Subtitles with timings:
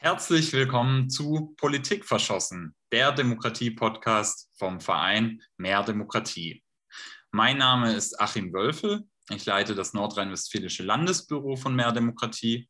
[0.00, 6.62] Herzlich willkommen zu Politik verschossen, der Demokratie-Podcast vom Verein Mehr Demokratie.
[7.32, 9.08] Mein Name ist Achim Wölfel.
[9.30, 12.68] Ich leite das nordrhein-westfälische Landesbüro von Mehr Demokratie.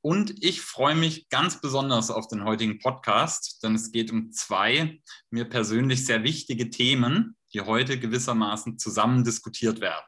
[0.00, 5.02] Und ich freue mich ganz besonders auf den heutigen Podcast, denn es geht um zwei
[5.28, 10.06] mir persönlich sehr wichtige Themen, die heute gewissermaßen zusammen diskutiert werden.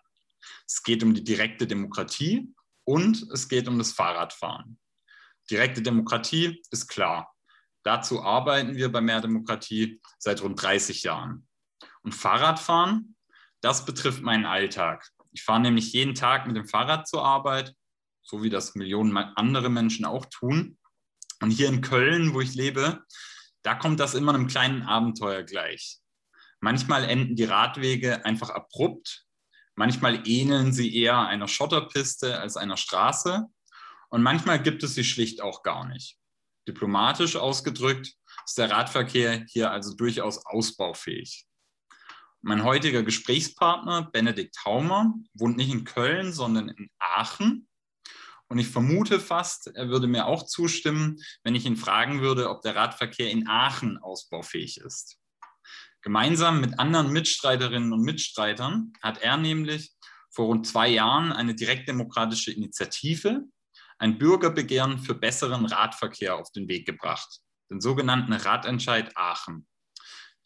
[0.66, 2.54] Es geht um die direkte Demokratie
[2.84, 4.78] und es geht um das Fahrradfahren.
[5.50, 7.34] Direkte Demokratie ist klar.
[7.84, 11.48] Dazu arbeiten wir bei Mehr Demokratie seit rund 30 Jahren.
[12.02, 13.16] Und Fahrradfahren,
[13.60, 15.08] das betrifft meinen Alltag.
[15.32, 17.74] Ich fahre nämlich jeden Tag mit dem Fahrrad zur Arbeit,
[18.22, 20.78] so wie das Millionen andere Menschen auch tun.
[21.40, 23.04] Und hier in Köln, wo ich lebe,
[23.62, 25.98] da kommt das immer einem kleinen Abenteuer gleich.
[26.60, 29.24] Manchmal enden die Radwege einfach abrupt,
[29.76, 33.46] manchmal ähneln sie eher einer Schotterpiste als einer Straße
[34.10, 36.18] und manchmal gibt es sie schlicht auch gar nicht.
[36.66, 41.46] Diplomatisch ausgedrückt ist der Radverkehr hier also durchaus ausbaufähig.
[42.40, 47.68] Mein heutiger Gesprächspartner, Benedikt Haumer, wohnt nicht in Köln, sondern in Aachen.
[48.48, 52.62] Und ich vermute fast, er würde mir auch zustimmen, wenn ich ihn fragen würde, ob
[52.62, 55.18] der Radverkehr in Aachen ausbaufähig ist.
[56.00, 59.92] Gemeinsam mit anderen Mitstreiterinnen und Mitstreitern hat er nämlich
[60.30, 63.44] vor rund zwei Jahren eine direktdemokratische Initiative
[63.98, 69.66] ein Bürgerbegehren für besseren Radverkehr auf den Weg gebracht, den sogenannten Radentscheid Aachen.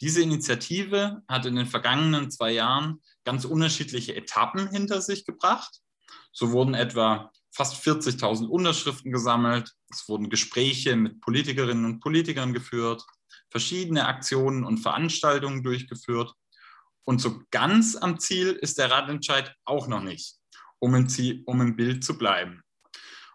[0.01, 5.81] Diese Initiative hat in den vergangenen zwei Jahren ganz unterschiedliche Etappen hinter sich gebracht.
[6.33, 13.05] So wurden etwa fast 40.000 Unterschriften gesammelt, es wurden Gespräche mit Politikerinnen und Politikern geführt,
[13.51, 16.33] verschiedene Aktionen und Veranstaltungen durchgeführt.
[17.05, 20.37] Und so ganz am Ziel ist der Radentscheid auch noch nicht,
[20.79, 22.63] um im, Ziel, um im Bild zu bleiben.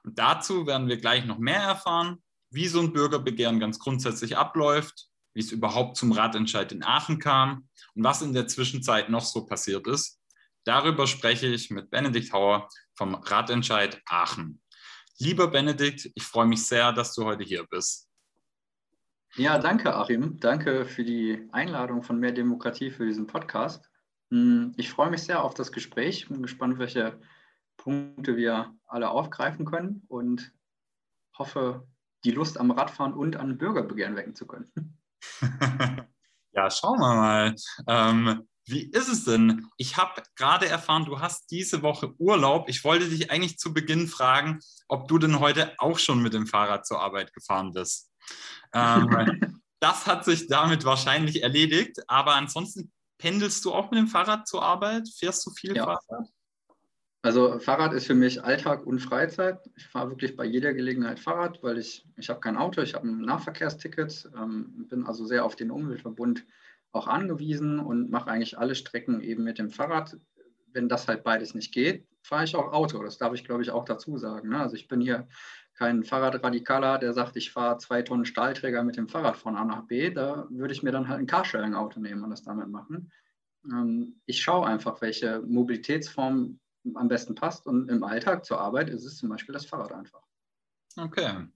[0.08, 5.10] Und dazu werden wir gleich noch mehr erfahren, wie so ein Bürgerbegehren ganz grundsätzlich abläuft,
[5.34, 9.46] wie es überhaupt zum Ratentscheid in Aachen kam und was in der Zwischenzeit noch so
[9.46, 10.22] passiert ist.
[10.64, 14.62] Darüber spreche ich mit Benedikt Hauer vom Ratentscheid Aachen.
[15.20, 18.10] Lieber Benedikt, ich freue mich sehr, dass du heute hier bist.
[19.36, 20.40] Ja, danke, Achim.
[20.40, 23.90] Danke für die Einladung von Mehr Demokratie für diesen Podcast.
[24.32, 26.30] Hm, ich freue mich sehr auf das Gespräch.
[26.30, 27.20] Bin gespannt, welche
[27.76, 30.52] Punkte wir alle aufgreifen können und
[31.38, 31.88] hoffe,
[32.24, 34.98] die Lust am Radfahren und an Bürgerbegehren wecken zu können.
[36.52, 37.56] ja, schauen wir mal.
[37.88, 39.70] Ähm, wie ist es denn?
[39.78, 42.68] Ich habe gerade erfahren, du hast diese Woche Urlaub.
[42.68, 44.60] Ich wollte dich eigentlich zu Beginn fragen,
[44.90, 48.12] ob du denn heute auch schon mit dem Fahrrad zur Arbeit gefahren bist.
[48.74, 49.08] Ähm,
[49.80, 54.64] das hat sich damit wahrscheinlich erledigt, aber ansonsten pendelst du auch mit dem Fahrrad zur
[54.64, 55.08] Arbeit?
[55.18, 55.86] Fährst du viel ja.
[55.86, 56.28] Fahrrad?
[57.28, 59.60] Also Fahrrad ist für mich Alltag und Freizeit.
[59.76, 63.06] Ich fahre wirklich bei jeder Gelegenheit Fahrrad, weil ich, ich habe kein Auto, ich habe
[63.06, 66.46] ein Nahverkehrsticket, ähm, bin also sehr auf den Umweltverbund
[66.94, 70.18] auch angewiesen und mache eigentlich alle Strecken eben mit dem Fahrrad.
[70.72, 73.04] Wenn das halt beides nicht geht, fahre ich auch Auto.
[73.04, 74.48] Das darf ich, glaube ich, auch dazu sagen.
[74.48, 74.62] Ne?
[74.62, 75.28] Also ich bin hier
[75.74, 79.86] kein Fahrradradikaler, der sagt, ich fahre zwei Tonnen Stahlträger mit dem Fahrrad von A nach
[79.86, 80.12] B.
[80.12, 83.12] Da würde ich mir dann halt ein Carsharing-Auto nehmen und das damit machen.
[83.70, 86.58] Ähm, ich schaue einfach, welche Mobilitätsform
[86.96, 87.66] am besten passt.
[87.66, 90.22] Und im Alltag zur Arbeit ist es zum Beispiel das Fahrrad einfach.
[90.96, 91.48] Okay.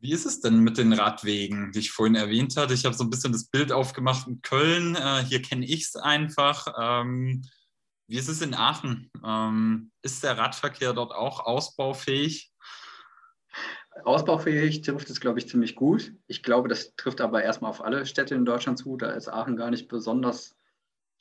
[0.00, 2.74] Wie ist es denn mit den Radwegen, die ich vorhin erwähnt hatte?
[2.74, 4.94] Ich habe so ein bisschen das Bild aufgemacht in Köln.
[4.94, 6.72] Äh, hier kenne ich es einfach.
[6.80, 7.42] Ähm,
[8.06, 9.10] wie ist es in Aachen?
[9.24, 12.52] Ähm, ist der Radverkehr dort auch ausbaufähig?
[14.04, 16.12] Ausbaufähig trifft es, glaube ich, ziemlich gut.
[16.26, 18.96] Ich glaube, das trifft aber erstmal auf alle Städte in Deutschland zu.
[18.96, 20.57] Da ist Aachen gar nicht besonders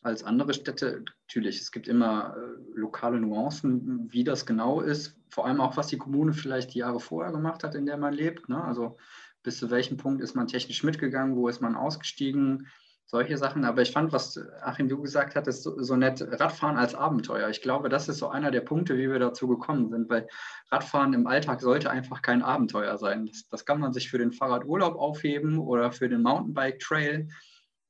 [0.03, 1.03] als andere Städte.
[1.27, 5.17] Natürlich, es gibt immer äh, lokale Nuancen, wie das genau ist.
[5.29, 8.13] Vor allem auch, was die Kommune vielleicht die Jahre vorher gemacht hat, in der man
[8.13, 8.49] lebt.
[8.49, 8.63] Ne?
[8.63, 8.97] Also
[9.43, 12.67] bis zu welchem Punkt ist man technisch mitgegangen, wo ist man ausgestiegen,
[13.05, 13.63] solche Sachen.
[13.65, 17.49] Aber ich fand, was Achim, du gesagt hattest, so, so nett, Radfahren als Abenteuer.
[17.49, 20.27] Ich glaube, das ist so einer der Punkte, wie wir dazu gekommen sind, weil
[20.71, 23.27] Radfahren im Alltag sollte einfach kein Abenteuer sein.
[23.27, 27.29] Das, das kann man sich für den Fahrradurlaub aufheben oder für den Mountainbike-Trail.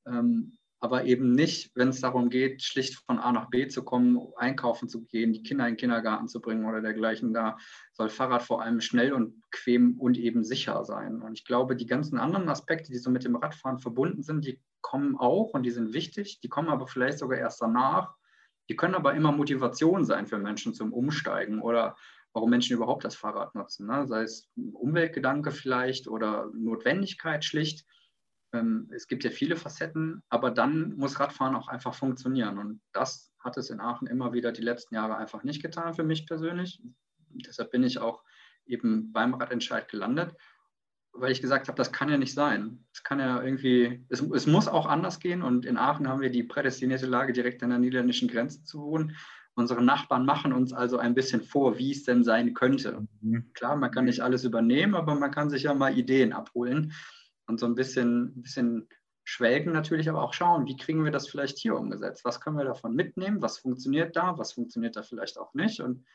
[0.05, 4.19] Ähm, aber eben nicht, wenn es darum geht, schlicht von A nach B zu kommen,
[4.35, 7.33] einkaufen zu gehen, die Kinder in den Kindergarten zu bringen oder dergleichen.
[7.33, 7.57] Da
[7.93, 11.21] soll Fahrrad vor allem schnell und bequem und eben sicher sein.
[11.21, 14.61] Und ich glaube, die ganzen anderen Aspekte, die so mit dem Radfahren verbunden sind, die
[14.81, 16.41] kommen auch und die sind wichtig.
[16.41, 18.15] Die kommen aber vielleicht sogar erst danach.
[18.69, 21.95] Die können aber immer Motivation sein für Menschen zum Umsteigen oder
[22.33, 23.87] warum Menschen überhaupt das Fahrrad nutzen.
[23.87, 24.05] Ne?
[24.05, 27.85] Sei es Umweltgedanke vielleicht oder Notwendigkeit schlicht
[28.53, 32.57] ähm, es gibt ja viele Facetten, aber dann muss Radfahren auch einfach funktionieren.
[32.57, 36.03] Und das hat es in Aachen immer wieder die letzten Jahre einfach nicht getan für
[36.03, 36.81] mich persönlich.
[37.29, 38.23] Deshalb bin ich auch
[38.65, 40.35] eben beim Radentscheid gelandet.
[41.19, 42.85] weil ich gesagt habe, das kann ja nicht sein.
[42.93, 45.41] Es kann ja irgendwie, es, es, muss auch anders gehen.
[45.41, 49.15] Und in Aachen haben wir die prädestinierte Lage, direkt an der niederländischen Grenze zu wohnen.
[49.55, 53.07] Unsere Nachbarn machen uns also ein bisschen vor, wie es denn sein könnte.
[53.21, 53.51] Mhm.
[53.53, 56.93] Klar, man kann nicht alles übernehmen, aber man kann sich ja mal Ideen abholen
[57.47, 58.87] und so ein bisschen, bisschen
[59.23, 62.23] schwelgen natürlich, aber auch schauen, wie kriegen wir das vielleicht hier umgesetzt?
[62.23, 63.41] Was können wir davon mitnehmen?
[63.41, 64.37] Was funktioniert da?
[64.37, 65.81] Was funktioniert da vielleicht auch nicht?
[65.81, 66.05] Und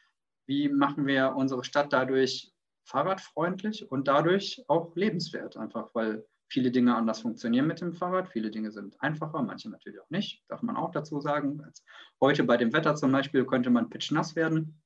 [0.47, 2.53] wie machen wir unsere Stadt dadurch
[2.85, 8.29] fahrradfreundlich und dadurch auch lebenswert, einfach weil viele Dinge anders funktionieren mit dem Fahrrad.
[8.29, 11.63] Viele Dinge sind einfacher, manche natürlich auch nicht, darf man auch dazu sagen.
[12.21, 14.83] heute bei dem Wetter zum Beispiel könnte man pitchnass werden,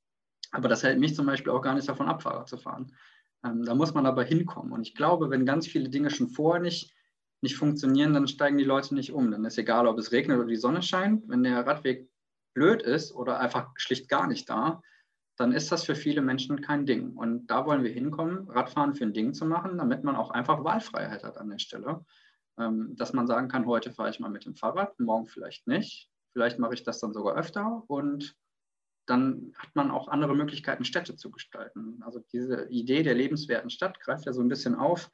[0.51, 2.93] aber das hält mich zum Beispiel auch gar nicht davon ab, Fahrrad zu fahren.
[3.47, 4.71] Ähm, da muss man aber hinkommen.
[4.71, 6.93] Und ich glaube, wenn ganz viele Dinge schon vorher nicht,
[7.41, 9.31] nicht funktionieren, dann steigen die Leute nicht um.
[9.31, 11.27] Dann ist egal, ob es regnet oder die Sonne scheint.
[11.27, 12.09] Wenn der Radweg
[12.53, 14.81] blöd ist oder einfach schlicht gar nicht da,
[15.37, 17.15] dann ist das für viele Menschen kein Ding.
[17.15, 20.63] Und da wollen wir hinkommen, Radfahren für ein Ding zu machen, damit man auch einfach
[20.63, 22.03] Wahlfreiheit hat an der Stelle.
[22.59, 26.09] Ähm, dass man sagen kann, heute fahre ich mal mit dem Fahrrad, morgen vielleicht nicht.
[26.33, 28.35] Vielleicht mache ich das dann sogar öfter und
[29.07, 32.03] dann hat man auch andere Möglichkeiten, Städte zu gestalten.
[32.03, 35.09] Also diese Idee der lebenswerten Stadt greift ja so ein bisschen auf.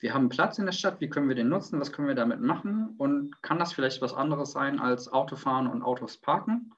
[0.00, 2.40] Wir haben Platz in der Stadt, wie können wir den nutzen, was können wir damit
[2.40, 6.72] machen und kann das vielleicht was anderes sein als Autofahren und Autos parken?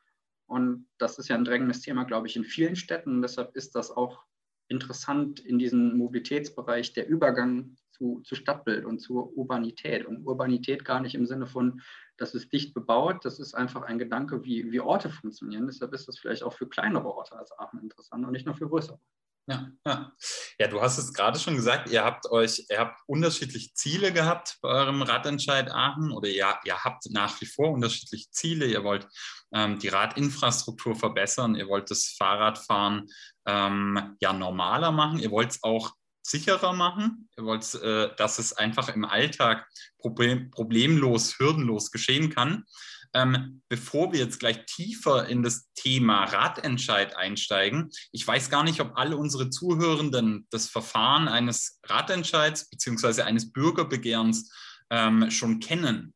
[0.47, 3.17] Und das ist ja ein drängendes Thema, glaube ich, in vielen Städten.
[3.17, 4.25] Und deshalb ist das auch
[4.69, 10.07] interessant in diesem Mobilitätsbereich der Übergang zu, zu Stadtbild und zur Urbanität.
[10.07, 11.83] Und Urbanität gar nicht im Sinne von,
[12.17, 15.67] das ist dicht bebaut, das ist einfach ein Gedanke, wie, wie Orte funktionieren.
[15.67, 18.69] Deshalb ist das vielleicht auch für kleinere Orte als Aachen interessant und nicht nur für
[18.69, 18.99] größere.
[19.47, 20.13] Ja, ja.
[20.59, 24.59] ja, du hast es gerade schon gesagt, ihr habt euch, ihr habt unterschiedliche Ziele gehabt
[24.63, 28.67] bei eurem Radentscheid Aachen oder ihr, ihr habt nach wie vor unterschiedliche Ziele.
[28.67, 29.09] Ihr wollt
[29.53, 33.09] ähm, die Radinfrastruktur verbessern, ihr wollt das Fahrradfahren
[33.47, 35.91] ähm, ja normaler machen, ihr wollt es auch
[36.23, 39.67] sicherer machen, ihr wollt, äh, dass es einfach im Alltag
[39.99, 42.65] problem, problemlos, hürdenlos geschehen kann.
[43.13, 48.81] Ähm, bevor wir jetzt gleich tiefer in das Thema Ratentscheid einsteigen, ich weiß gar nicht,
[48.81, 53.23] ob alle unsere Zuhörenden das Verfahren eines Ratentscheids bzw.
[53.23, 54.53] eines Bürgerbegehrens
[54.91, 56.15] ähm, schon kennen.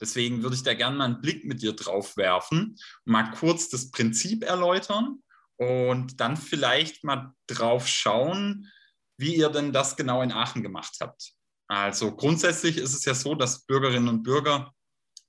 [0.00, 3.90] Deswegen würde ich da gerne mal einen Blick mit dir drauf werfen, mal kurz das
[3.90, 5.22] Prinzip erläutern
[5.56, 8.70] und dann vielleicht mal drauf schauen,
[9.18, 11.32] wie ihr denn das genau in Aachen gemacht habt.
[11.66, 14.72] Also grundsätzlich ist es ja so, dass Bürgerinnen und Bürger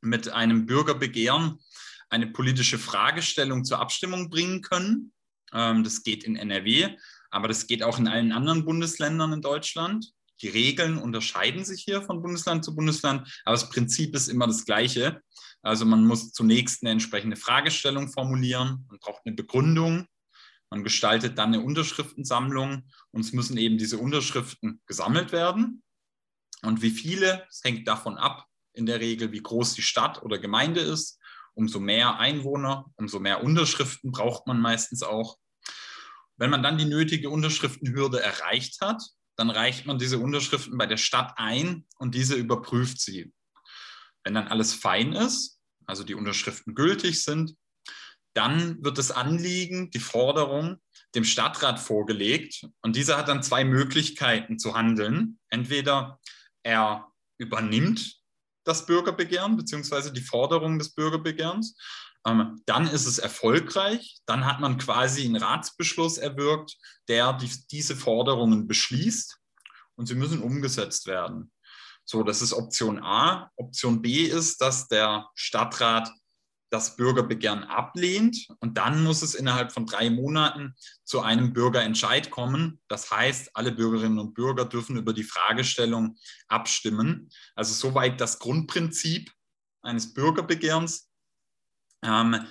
[0.02, 1.60] mit einem Bürgerbegehren
[2.10, 5.12] eine politische Fragestellung zur Abstimmung bringen können.
[5.54, 6.96] Ähm, das geht in NRW,
[7.30, 10.14] aber das geht auch in allen anderen Bundesländern in Deutschland.
[10.42, 14.64] Die Regeln unterscheiden sich hier von Bundesland zu Bundesland, aber das Prinzip ist immer das
[14.64, 15.22] gleiche.
[15.62, 20.08] Also man muss zunächst eine entsprechende Fragestellung formulieren, man braucht eine Begründung,
[20.69, 25.83] man gestaltet dann eine Unterschriftensammlung und es müssen eben diese Unterschriften gesammelt werden.
[26.62, 30.38] Und wie viele, das hängt davon ab, in der Regel, wie groß die Stadt oder
[30.38, 31.19] Gemeinde ist.
[31.54, 35.38] Umso mehr Einwohner, umso mehr Unterschriften braucht man meistens auch.
[36.38, 39.01] Wenn man dann die nötige Unterschriftenhürde erreicht hat,
[39.36, 43.33] dann reicht man diese Unterschriften bei der Stadt ein und diese überprüft sie.
[44.24, 47.56] Wenn dann alles fein ist, also die Unterschriften gültig sind,
[48.34, 50.78] dann wird das Anliegen, die Forderung
[51.16, 55.40] dem Stadtrat vorgelegt und dieser hat dann zwei Möglichkeiten zu handeln.
[55.50, 56.20] Entweder
[56.64, 57.08] er
[57.38, 58.18] übernimmt
[58.64, 61.76] das Bürgerbegehren beziehungsweise die Forderung des Bürgerbegehrens.
[62.28, 64.19] Ähm, dann ist es erfolgreich.
[64.26, 69.40] Dann hat man quasi einen Ratsbeschluss erwirkt, der die, diese Forderungen beschließt
[69.95, 71.52] und sie müssen umgesetzt werden.
[72.06, 73.52] So, das ist Option A.
[73.56, 76.12] Option B ist, dass der Stadtrat
[76.69, 82.80] das Bürgerbegehren ablehnt und dann muss es innerhalb von drei Monaten zu einem Bürgerentscheid kommen.
[82.88, 87.30] Das heißt, alle Bürgerinnen und Bürger dürfen über die Fragestellung abstimmen.
[87.56, 89.31] Also soweit das Grundprinzip
[89.81, 91.09] eines Bürgerbegehrens.
[92.04, 92.47] Ähm,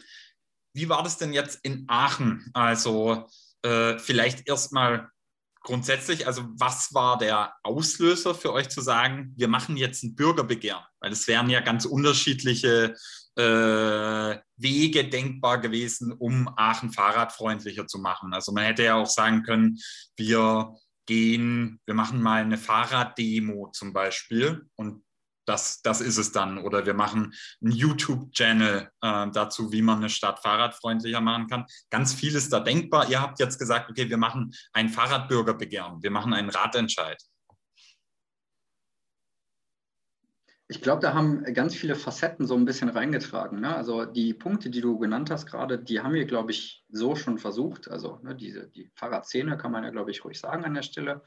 [0.74, 2.50] wie war das denn jetzt in Aachen?
[2.54, 3.28] Also
[3.62, 5.10] äh, vielleicht erstmal
[5.62, 10.84] grundsätzlich, also was war der Auslöser für euch zu sagen, wir machen jetzt ein Bürgerbegehren?
[11.00, 12.94] Weil es wären ja ganz unterschiedliche
[13.38, 18.34] Wege denkbar gewesen, um Aachen fahrradfreundlicher zu machen.
[18.34, 19.78] Also man hätte ja auch sagen können,
[20.16, 20.74] wir
[21.06, 25.04] gehen, wir machen mal eine Fahrraddemo zum Beispiel und
[25.48, 26.58] das, das ist es dann.
[26.58, 31.64] Oder wir machen einen YouTube-Channel äh, dazu, wie man eine Stadt fahrradfreundlicher machen kann.
[31.90, 33.08] Ganz viel ist da denkbar.
[33.08, 37.22] Ihr habt jetzt gesagt, okay, wir machen ein Fahrradbürgerbegehren, wir machen einen Ratentscheid.
[40.70, 43.60] Ich glaube, da haben ganz viele Facetten so ein bisschen reingetragen.
[43.60, 43.74] Ne?
[43.74, 47.38] Also die Punkte, die du genannt hast gerade, die haben wir, glaube ich, so schon
[47.38, 47.88] versucht.
[47.88, 51.22] Also ne, diese, die Fahrradszene kann man ja, glaube ich, ruhig sagen an der Stelle.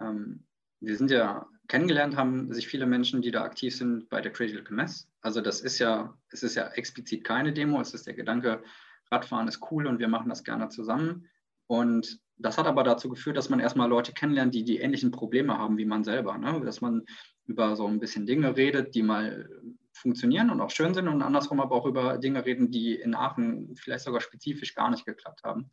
[0.00, 0.46] Ähm,
[0.80, 4.74] wir sind ja kennengelernt, haben sich viele Menschen, die da aktiv sind bei der Critical
[4.74, 5.08] Mass.
[5.20, 8.62] Also das ist ja, es ist ja explizit keine Demo, es ist der Gedanke,
[9.10, 11.28] Radfahren ist cool und wir machen das gerne zusammen.
[11.66, 15.58] Und das hat aber dazu geführt, dass man erstmal Leute kennenlernt, die die ähnlichen Probleme
[15.58, 16.38] haben wie man selber.
[16.38, 16.60] Ne?
[16.64, 17.04] Dass man
[17.46, 19.48] über so ein bisschen Dinge redet, die mal
[19.92, 23.76] funktionieren und auch schön sind und andersrum aber auch über Dinge reden, die in Aachen
[23.76, 25.70] vielleicht sogar spezifisch gar nicht geklappt haben.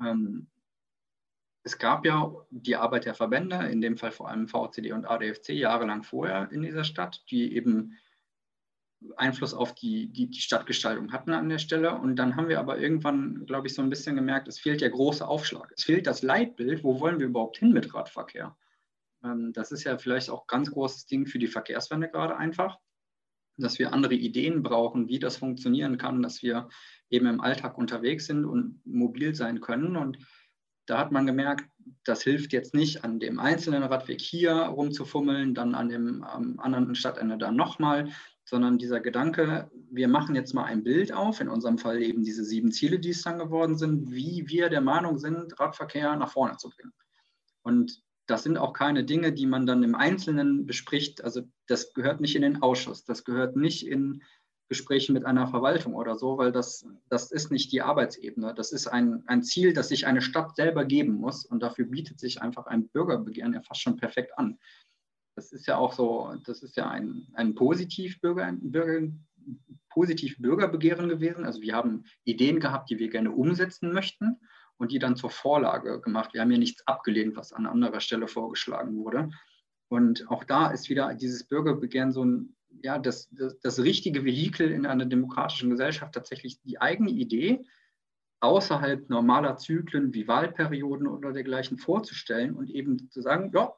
[0.00, 0.48] Ähm,
[1.62, 5.50] es gab ja die Arbeit der Verbände, in dem Fall vor allem VCD und ADFC,
[5.50, 7.98] jahrelang vorher in dieser Stadt, die eben
[9.16, 11.94] Einfluss auf die, die, die Stadtgestaltung hatten an der Stelle.
[11.94, 14.90] Und dann haben wir aber irgendwann, glaube ich, so ein bisschen gemerkt, es fehlt der
[14.90, 15.72] große Aufschlag.
[15.76, 18.56] Es fehlt das Leitbild, wo wollen wir überhaupt hin mit Radverkehr?
[19.24, 22.78] Ähm, das ist ja vielleicht auch ganz großes Ding für die Verkehrswende gerade einfach,
[23.56, 26.68] dass wir andere Ideen brauchen, wie das funktionieren kann, dass wir
[27.10, 29.96] eben im Alltag unterwegs sind und mobil sein können.
[29.96, 30.18] Und
[30.86, 31.68] da hat man gemerkt,
[32.04, 36.94] das hilft jetzt nicht, an dem einzelnen Radweg hier rumzufummeln, dann an dem am anderen
[36.94, 38.10] Stadtende dann nochmal,
[38.50, 42.44] sondern dieser Gedanke, wir machen jetzt mal ein Bild auf, in unserem Fall eben diese
[42.44, 46.56] sieben Ziele, die es dann geworden sind, wie wir der Meinung sind, Radverkehr nach vorne
[46.56, 46.92] zu bringen.
[47.62, 51.22] Und das sind auch keine Dinge, die man dann im Einzelnen bespricht.
[51.22, 54.20] Also das gehört nicht in den Ausschuss, das gehört nicht in
[54.68, 58.52] Gesprächen mit einer Verwaltung oder so, weil das, das ist nicht die Arbeitsebene.
[58.54, 62.18] Das ist ein, ein Ziel, das sich eine Stadt selber geben muss und dafür bietet
[62.18, 64.58] sich einfach ein Bürgerbegehren ja fast schon perfekt an.
[65.40, 69.10] Das ist ja auch so, das ist ja ein, ein positiv Bürger, Bürger,
[69.88, 71.46] positiv Bürgerbegehren gewesen.
[71.46, 74.38] Also wir haben Ideen gehabt, die wir gerne umsetzen möchten
[74.76, 76.34] und die dann zur Vorlage gemacht.
[76.34, 79.30] Wir haben ja nichts abgelehnt, was an anderer Stelle vorgeschlagen wurde.
[79.88, 84.70] Und auch da ist wieder dieses Bürgerbegehren so ein ja, das, das, das richtige Vehikel
[84.70, 87.64] in einer demokratischen Gesellschaft tatsächlich die eigene Idee
[88.40, 93.72] außerhalb normaler Zyklen wie Wahlperioden oder dergleichen vorzustellen und eben zu sagen, ja,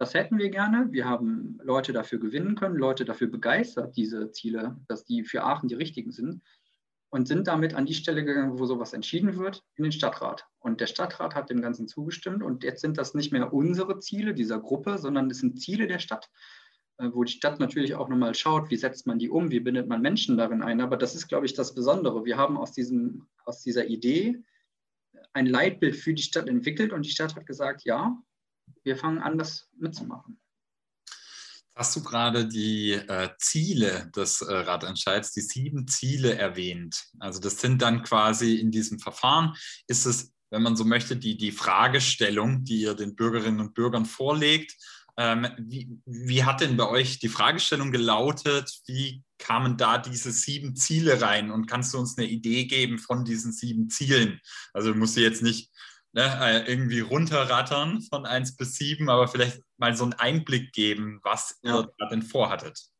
[0.00, 0.88] das hätten wir gerne.
[0.90, 5.68] Wir haben Leute dafür gewinnen können, Leute dafür begeistert, diese Ziele, dass die für Aachen
[5.68, 6.42] die richtigen sind
[7.10, 10.46] und sind damit an die Stelle gegangen, wo sowas entschieden wird, in den Stadtrat.
[10.58, 14.32] Und der Stadtrat hat dem Ganzen zugestimmt und jetzt sind das nicht mehr unsere Ziele
[14.32, 16.30] dieser Gruppe, sondern es sind Ziele der Stadt.
[16.96, 19.86] Äh, wo die Stadt natürlich auch nochmal schaut, wie setzt man die um, wie bindet
[19.86, 20.80] man Menschen darin ein.
[20.80, 22.24] Aber das ist, glaube ich, das Besondere.
[22.24, 24.42] Wir haben aus, diesem, aus dieser Idee
[25.34, 28.16] ein Leitbild für die Stadt entwickelt und die Stadt hat gesagt, ja,
[28.82, 30.40] wir fangen an, das mitzumachen.
[31.74, 37.06] Hast du gerade die äh, Ziele des äh, Radentscheids, die sieben Ziele erwähnt?
[37.18, 39.54] Also das sind dann quasi in diesem Verfahren,
[39.86, 44.04] ist es, wenn man so möchte, die, die Fragestellung, die ihr den Bürgerinnen und Bürgern
[44.04, 44.76] vorlegt
[45.20, 48.80] ähm, wie, wie, hat denn bei euch die Fragestellung gelautet?
[48.86, 51.50] Wie kamen da diese sieben Ziele rein?
[51.50, 54.40] Und kannst du uns eine Idee geben von diesen sieben Zielen?
[54.72, 55.70] Also du musst du jetzt nicht
[56.12, 61.20] ne, äh, irgendwie runterrattern von eins bis sieben, aber vielleicht mal so einen Einblick geben,
[61.22, 61.80] was ja.
[61.80, 62.90] ihr da denn vorhattet.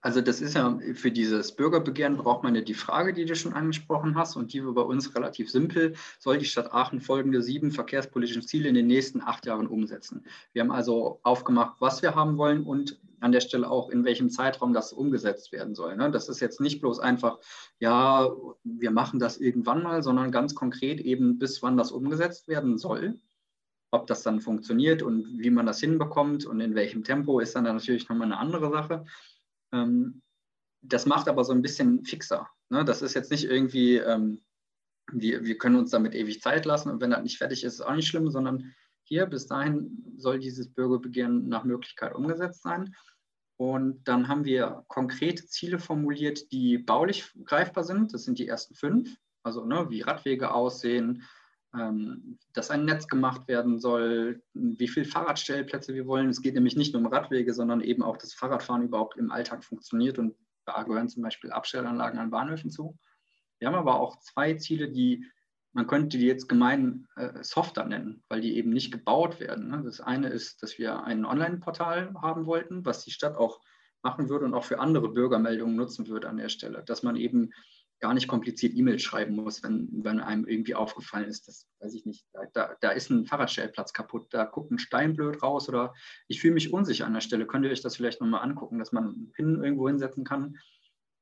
[0.00, 3.54] Also das ist ja für dieses Bürgerbegehren braucht man ja die Frage, die du schon
[3.54, 5.94] angesprochen hast und die war bei uns relativ simpel.
[6.18, 10.26] Soll die Stadt Aachen folgende sieben verkehrspolitischen Ziele in den nächsten acht Jahren umsetzen?
[10.52, 14.28] Wir haben also aufgemacht, was wir haben wollen und an der Stelle auch, in welchem
[14.28, 15.96] Zeitraum das umgesetzt werden soll.
[15.96, 16.10] Ne?
[16.10, 17.38] Das ist jetzt nicht bloß einfach,
[17.78, 18.30] ja,
[18.62, 23.18] wir machen das irgendwann mal, sondern ganz konkret eben, bis wann das umgesetzt werden soll.
[23.90, 27.64] Ob das dann funktioniert und wie man das hinbekommt und in welchem Tempo, ist dann
[27.64, 29.06] natürlich nochmal eine andere Sache.
[29.74, 30.22] Ähm,
[30.82, 32.48] das macht aber so ein bisschen fixer.
[32.70, 32.84] Ne?
[32.84, 34.42] Das ist jetzt nicht irgendwie, ähm,
[35.12, 37.80] wir, wir können uns damit ewig Zeit lassen und wenn das nicht fertig ist, ist
[37.80, 42.94] auch nicht schlimm, sondern hier bis dahin soll dieses Bürgerbegehren nach Möglichkeit umgesetzt sein.
[43.56, 48.12] Und dann haben wir konkrete Ziele formuliert, die baulich greifbar sind.
[48.12, 49.16] Das sind die ersten fünf.
[49.42, 51.22] Also ne, wie Radwege aussehen,
[52.52, 56.28] dass ein Netz gemacht werden soll, wie viele Fahrradstellplätze wir wollen.
[56.28, 59.64] Es geht nämlich nicht nur um Radwege, sondern eben auch, dass Fahrradfahren überhaupt im Alltag
[59.64, 60.18] funktioniert.
[60.18, 62.96] Und da gehören zum Beispiel Abstellanlagen an Bahnhöfen zu.
[63.58, 65.26] Wir haben aber auch zwei Ziele, die
[65.74, 69.68] man könnte die jetzt gemein äh, softer nennen, weil die eben nicht gebaut werden.
[69.68, 69.82] Ne?
[69.84, 73.60] Das eine ist, dass wir ein Online-Portal haben wollten, was die Stadt auch
[74.00, 77.50] machen würde und auch für andere Bürgermeldungen nutzen würde an der Stelle, dass man eben
[78.00, 82.04] gar nicht kompliziert E-Mails schreiben muss, wenn, wenn einem irgendwie aufgefallen ist, das weiß ich
[82.04, 85.94] nicht, da, da ist ein Fahrradstellplatz kaputt, da guckt ein Stein blöd raus oder
[86.28, 87.46] ich fühle mich unsicher an der Stelle.
[87.46, 90.58] Könnt ihr euch das vielleicht nochmal angucken, dass man einen Pin irgendwo hinsetzen kann?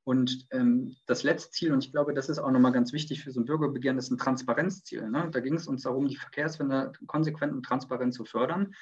[0.05, 3.31] Und ähm, das letzte Ziel, und ich glaube, das ist auch nochmal ganz wichtig für
[3.31, 5.09] so ein Bürgerbegehren, ist ein Transparenzziel.
[5.09, 5.29] Ne?
[5.31, 8.75] Da ging es uns darum, die Verkehrswende konsequent und transparent zu fördern,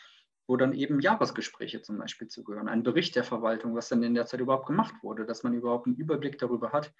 [0.47, 4.27] wo dann eben Jahresgespräche zum Beispiel zugehören, ein Bericht der Verwaltung, was dann in der
[4.27, 6.93] Zeit überhaupt gemacht wurde, dass man überhaupt einen Überblick darüber hat,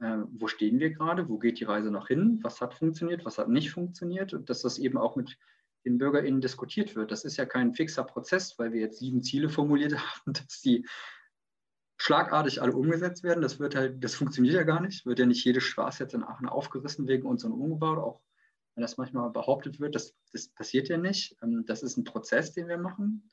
[0.00, 3.38] äh, wo stehen wir gerade, wo geht die Reise noch hin, was hat funktioniert, was
[3.38, 5.38] hat nicht funktioniert und dass das eben auch mit
[5.84, 7.10] den BürgerInnen diskutiert wird.
[7.10, 10.86] Das ist ja kein fixer Prozess, weil wir jetzt sieben Ziele formuliert haben, dass die
[11.98, 13.40] schlagartig alle umgesetzt werden.
[13.40, 15.06] Das wird halt, das funktioniert ja gar nicht.
[15.06, 18.20] Wird ja nicht jede Straße jetzt in Aachen aufgerissen wegen uns und umgebaut, auch
[18.74, 21.36] wenn das manchmal behauptet wird, das, das passiert ja nicht.
[21.42, 23.30] Ähm, das ist ein Prozess, den wir machen.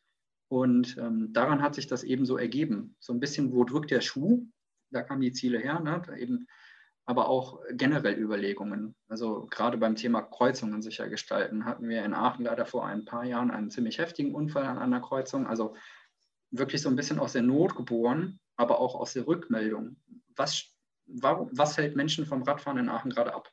[0.47, 2.95] Und ähm, daran hat sich das eben so ergeben.
[2.99, 4.45] So ein bisschen, wo drückt der Schuh?
[4.93, 6.01] Da kamen die Ziele her, ne?
[6.17, 6.47] eben,
[7.05, 8.95] aber auch generell Überlegungen.
[9.09, 13.25] Also gerade beim Thema Kreuzungen sicher gestalten hatten wir in Aachen leider vor ein paar
[13.25, 15.47] Jahren einen ziemlich heftigen Unfall an einer Kreuzung.
[15.47, 15.75] Also
[16.51, 19.97] wirklich so ein bisschen aus der Not geboren, aber auch aus der Rückmeldung.
[20.35, 20.73] Was,
[21.05, 23.51] warum, was hält Menschen vom Radfahren in Aachen gerade ab?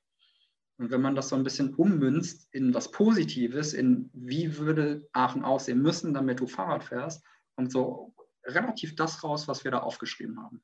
[0.78, 5.44] Und wenn man das so ein bisschen ummünzt in was Positives, in wie würde Aachen
[5.44, 7.22] aussehen müssen, damit du Fahrrad fährst,
[7.54, 10.62] kommt so relativ das raus, was wir da aufgeschrieben haben.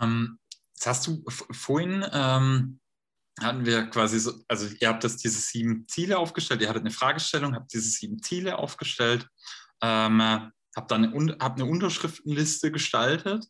[0.00, 0.38] Ähm,
[0.74, 2.80] jetzt hast du vorhin ähm,
[3.40, 6.90] hatten wir quasi so, also ihr habt das diese sieben Ziele aufgestellt, ihr hattet eine
[6.90, 9.28] Fragestellung, habt diese sieben Ziele aufgestellt,
[9.82, 10.20] ähm,
[10.74, 13.44] habt dann eine, habt eine Unterschriftenliste gestaltet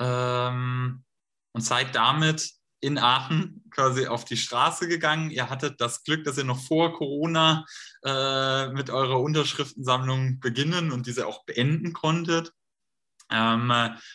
[0.00, 1.04] ähm,
[1.52, 2.50] und seid damit
[2.80, 5.30] in Aachen quasi auf die Straße gegangen.
[5.30, 7.64] Ihr hattet das Glück, dass ihr noch vor Corona
[8.04, 12.52] äh, mit eurer Unterschriftensammlung beginnen und diese auch beenden konntet.
[13.30, 13.72] Ähm,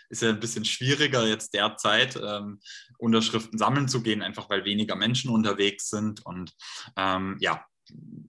[0.09, 2.59] ist ja ein bisschen schwieriger jetzt derzeit ähm,
[2.97, 6.53] Unterschriften sammeln zu gehen, einfach weil weniger Menschen unterwegs sind und
[6.95, 7.65] ähm, ja,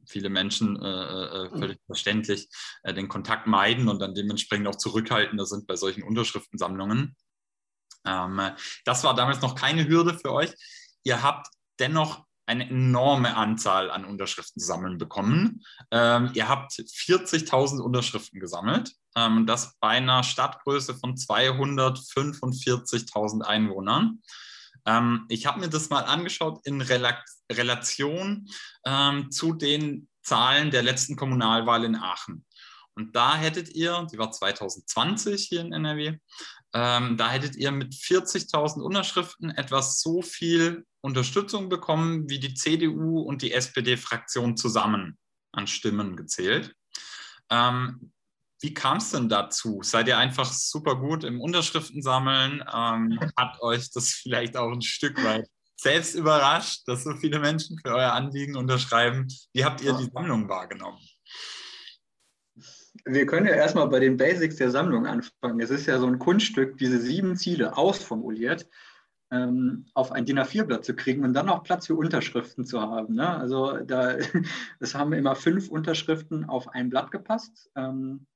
[0.07, 2.49] viele Menschen äh, äh, äh völlig verständlich
[2.83, 7.17] äh, den Kontakt meiden und dann dementsprechend auch zurückhaltender sind bei solchen Unterschriftensammlungen.
[8.05, 8.41] Ähm,
[8.85, 10.53] das war damals noch keine Hürde für euch.
[11.05, 11.49] Ihr habt
[11.79, 15.63] dennoch eine enorme Anzahl an Unterschriften sammeln bekommen.
[15.91, 18.93] Ähm, ihr habt 40.000 Unterschriften gesammelt.
[19.17, 24.23] Ähm, das bei einer Stadtgröße von 245.000 Einwohnern.
[24.87, 28.49] Ähm, ich habe mir das mal angeschaut in Rela Relation
[28.87, 32.47] ähm, zu den Zahlen der letzten Kommunalwahl in Aachen.
[32.95, 36.19] Und da hättet ihr, die war 2020 hier in NRW,
[36.75, 43.21] ähm, da hättet ihr mit 40.000 Unterschriften etwas so viel Unterstützung bekommen, wie die CDU
[43.21, 45.19] und die SPD-Fraktion zusammen
[45.53, 46.75] an Stimmen gezählt.
[47.51, 48.12] Ähm,
[48.63, 49.81] wie kam es denn dazu?
[49.83, 52.65] Seid ihr einfach super gut im Unterschriften sammeln?
[52.73, 57.79] Ähm, hat euch das vielleicht auch ein Stück weit selbst überrascht, dass so viele Menschen
[57.79, 59.27] für euer Anliegen unterschreiben?
[59.53, 60.99] Wie habt ihr die Sammlung wahrgenommen?
[63.05, 65.61] wir können ja erstmal bei den Basics der Sammlung anfangen.
[65.61, 68.69] Es ist ja so ein Kunststück, diese sieben Ziele ausformuliert
[69.33, 73.15] ähm, auf ein DIN A4-Blatt zu kriegen und dann noch Platz für Unterschriften zu haben.
[73.15, 73.29] Ne?
[73.29, 74.17] Also da,
[74.81, 77.71] es haben immer fünf Unterschriften auf ein Blatt gepasst.
[77.75, 78.27] Ähm,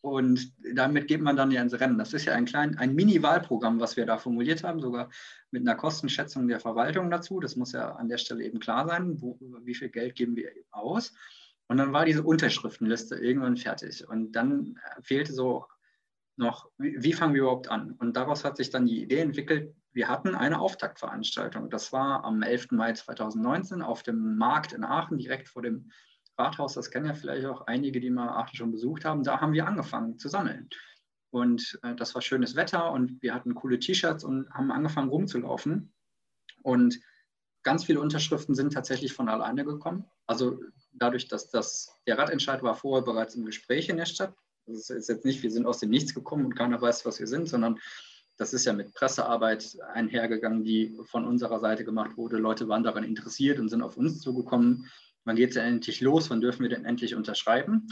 [0.00, 1.98] und damit geht man dann ja ins Rennen.
[1.98, 5.10] Das ist ja ein klein, ein Mini-Wahlprogramm, was wir da formuliert haben, sogar
[5.50, 7.40] mit einer Kostenschätzung der Verwaltung dazu.
[7.40, 10.50] Das muss ja an der Stelle eben klar sein, wo, wie viel Geld geben wir
[10.70, 11.12] aus.
[11.68, 14.06] Und dann war diese Unterschriftenliste irgendwann fertig.
[14.08, 15.66] Und dann fehlte so
[16.36, 17.92] noch, wie, wie, fangen wir überhaupt an?
[17.98, 21.70] Und daraus hat sich dann die Idee entwickelt, wir hatten eine Auftaktveranstaltung.
[21.70, 22.72] Das war am 11.
[22.72, 25.90] Mai 2019 auf dem Markt in Aachen, direkt vor dem
[26.38, 26.74] Rathaus.
[26.74, 29.22] Das kennen ja vielleicht auch einige, die mal Aachen schon besucht haben.
[29.22, 30.68] Da haben wir angefangen zu sammeln.
[31.30, 35.92] Und äh, das war schönes Wetter und wir hatten coole T-Shirts und haben angefangen rumzulaufen.
[36.62, 37.00] Und
[37.62, 40.04] ganz viele Unterschriften sind tatsächlich von alleine gekommen.
[40.26, 40.60] Also
[40.92, 44.34] dadurch, dass das, der Radentscheid war vorher bereits im Gespräch in der Stadt.
[44.66, 47.26] Das ist jetzt nicht, wir sind aus dem Nichts gekommen und keiner weiß, was wir
[47.26, 47.78] sind, sondern
[48.36, 52.36] das ist ja mit Pressearbeit einhergegangen, die von unserer Seite gemacht wurde.
[52.36, 54.90] Leute waren daran interessiert und sind auf uns zugekommen.
[55.26, 56.30] Wann geht es ja endlich los?
[56.30, 57.88] Wann dürfen wir denn endlich unterschreiben?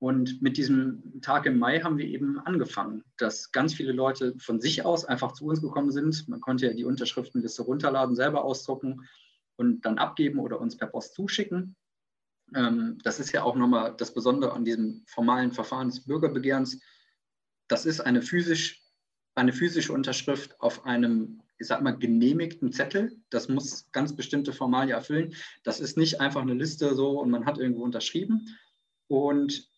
[0.00, 4.60] Und mit diesem Tag im Mai haben wir eben angefangen, dass ganz viele Leute von
[4.60, 6.28] sich aus einfach zu uns gekommen sind.
[6.28, 9.08] Man konnte ja die Unterschriftenliste runterladen, selber ausdrucken
[9.56, 11.74] und dann abgeben oder uns per Post zuschicken.
[12.54, 16.80] Ähm, das ist ja auch nochmal das Besondere an diesem formalen Verfahren des Bürgerbegehrens.
[17.66, 18.80] Das ist eine, physisch,
[19.34, 23.20] eine physische Unterschrift auf einem, ich sag mal, genehmigten Zettel.
[23.30, 25.34] Das muss ganz bestimmte Formalien erfüllen.
[25.64, 28.46] Das ist nicht einfach eine Liste so und man hat irgendwo unterschrieben.
[29.08, 29.68] Und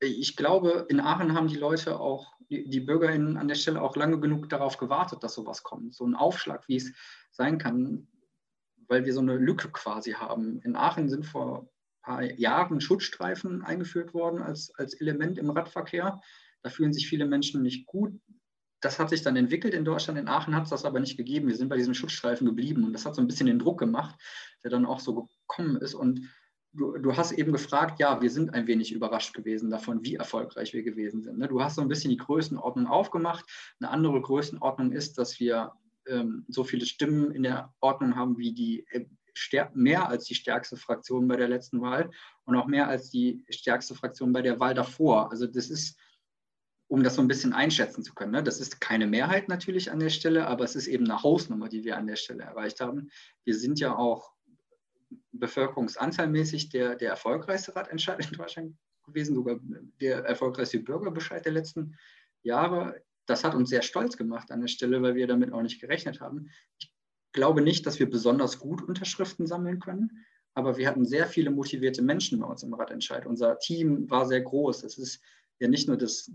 [0.00, 4.20] ich glaube, in Aachen haben die Leute auch, die BürgerInnen an der Stelle auch lange
[4.20, 5.94] genug darauf gewartet, dass sowas kommt.
[5.94, 6.92] So ein Aufschlag, wie es
[7.30, 8.08] sein kann,
[8.88, 10.60] weil wir so eine Lücke quasi haben.
[10.60, 11.70] In Aachen sind vor
[12.02, 16.20] paar Jahren Schutzstreifen eingeführt worden als, als Element im Radverkehr.
[16.62, 18.12] Da fühlen sich viele Menschen nicht gut.
[18.82, 20.18] Das hat sich dann entwickelt in Deutschland.
[20.18, 21.48] In Aachen hat es das aber nicht gegeben.
[21.48, 24.14] Wir sind bei diesen Schutzstreifen geblieben und das hat so ein bisschen den Druck gemacht,
[24.62, 25.94] der dann auch so gekommen ist.
[25.94, 26.28] Und
[26.72, 30.72] du, du hast eben gefragt, ja, wir sind ein wenig überrascht gewesen davon, wie erfolgreich
[30.74, 31.38] wir gewesen sind.
[31.38, 31.48] Ne?
[31.48, 33.44] Du hast so ein bisschen die Größenordnung aufgemacht.
[33.80, 35.72] Eine andere Größenordnung ist, dass wir
[36.06, 38.84] ähm, so viele Stimmen in der Ordnung haben wie die
[39.72, 42.10] mehr als die stärkste Fraktion bei der letzten Wahl
[42.44, 45.30] und auch mehr als die stärkste Fraktion bei der Wahl davor.
[45.30, 45.98] Also das ist,
[46.92, 48.32] um das so ein bisschen einschätzen zu können.
[48.32, 48.42] Ne?
[48.42, 51.84] Das ist keine Mehrheit natürlich an der Stelle, aber es ist eben eine Hausnummer, die
[51.84, 53.08] wir an der Stelle erreicht haben.
[53.44, 54.34] Wir sind ja auch
[55.32, 58.76] bevölkerungsanteilmäßig der, der erfolgreichste Ratentscheid in Deutschland
[59.06, 59.58] gewesen, sogar
[60.02, 61.96] der erfolgreichste Bürgerbescheid der letzten
[62.42, 63.02] Jahre.
[63.24, 66.20] Das hat uns sehr stolz gemacht an der Stelle, weil wir damit auch nicht gerechnet
[66.20, 66.50] haben.
[66.78, 66.92] Ich
[67.32, 72.02] glaube nicht, dass wir besonders gut Unterschriften sammeln können, aber wir hatten sehr viele motivierte
[72.02, 73.24] Menschen bei uns im Radentscheid.
[73.24, 74.84] Unser Team war sehr groß.
[74.84, 75.22] Es ist
[75.58, 76.30] ja nicht nur das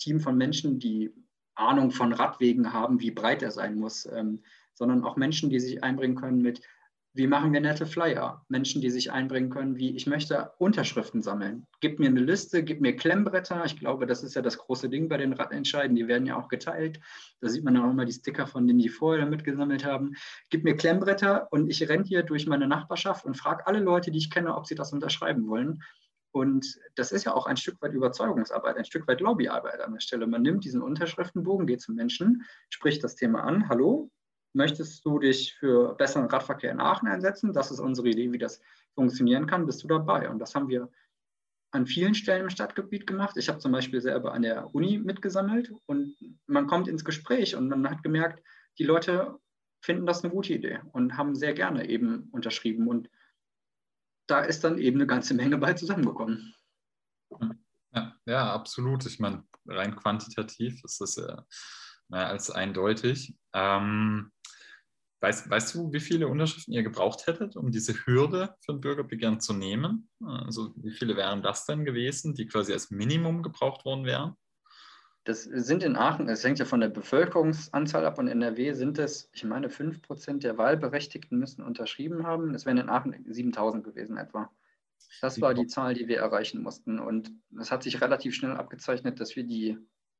[0.00, 1.12] Team von Menschen, die
[1.54, 4.42] Ahnung von Radwegen haben, wie breit er sein muss, ähm,
[4.74, 6.62] sondern auch Menschen, die sich einbringen können mit
[7.12, 8.44] wie machen wir nette Flyer?
[8.48, 11.66] Menschen, die sich einbringen können, wie ich möchte Unterschriften sammeln.
[11.80, 13.64] Gib mir eine Liste, gib mir Klemmbretter.
[13.64, 15.96] Ich glaube, das ist ja das große Ding bei den Radentscheiden.
[15.96, 17.00] Die werden ja auch geteilt.
[17.40, 20.14] Da sieht man auch immer die Sticker von denen, die vorher damit gesammelt haben.
[20.50, 24.18] Gib mir Klemmbretter und ich renne hier durch meine Nachbarschaft und frage alle Leute, die
[24.18, 25.82] ich kenne, ob sie das unterschreiben wollen.
[26.32, 30.00] Und das ist ja auch ein Stück weit Überzeugungsarbeit, ein Stück weit Lobbyarbeit an der
[30.00, 30.26] Stelle.
[30.26, 33.68] Man nimmt diesen Unterschriftenbogen, geht zum Menschen, spricht das Thema an.
[33.68, 34.10] Hallo,
[34.52, 37.52] Möchtest du dich für besseren Radverkehr in Aachen einsetzen?
[37.52, 38.60] Das ist unsere Idee, wie das
[38.94, 39.66] funktionieren kann.
[39.66, 40.28] Bist du dabei?
[40.28, 40.90] Und das haben wir
[41.70, 43.36] an vielen Stellen im Stadtgebiet gemacht.
[43.36, 46.16] Ich habe zum Beispiel selber an der Uni mitgesammelt und
[46.46, 48.42] man kommt ins Gespräch und man hat gemerkt,
[48.78, 49.38] die Leute
[49.80, 52.88] finden das eine gute Idee und haben sehr gerne eben unterschrieben.
[52.88, 53.08] Und
[54.30, 56.54] da ist dann eben eine ganze Menge bei zusammengekommen.
[57.92, 59.06] Ja, ja absolut.
[59.06, 61.44] Ich meine, rein quantitativ ist das ja
[62.08, 63.36] mehr als eindeutig.
[63.52, 64.32] Ähm,
[65.22, 69.38] Weißt, weißt du, wie viele Unterschriften ihr gebraucht hättet, um diese Hürde für ein Bürgerbegehren
[69.38, 70.08] zu nehmen?
[70.24, 74.34] Also wie viele wären das denn gewesen, die quasi als Minimum gebraucht worden wären?
[75.30, 78.98] Das sind in Aachen, es hängt ja von der Bevölkerungsanzahl ab und in NRW sind
[78.98, 82.52] es, ich meine, 5 Prozent der Wahlberechtigten müssen unterschrieben haben.
[82.52, 84.50] Es wären in Aachen 7000 gewesen etwa.
[85.20, 86.98] Das war die Zahl, die wir erreichen mussten.
[86.98, 89.78] Und es hat sich relativ schnell abgezeichnet, dass wir die,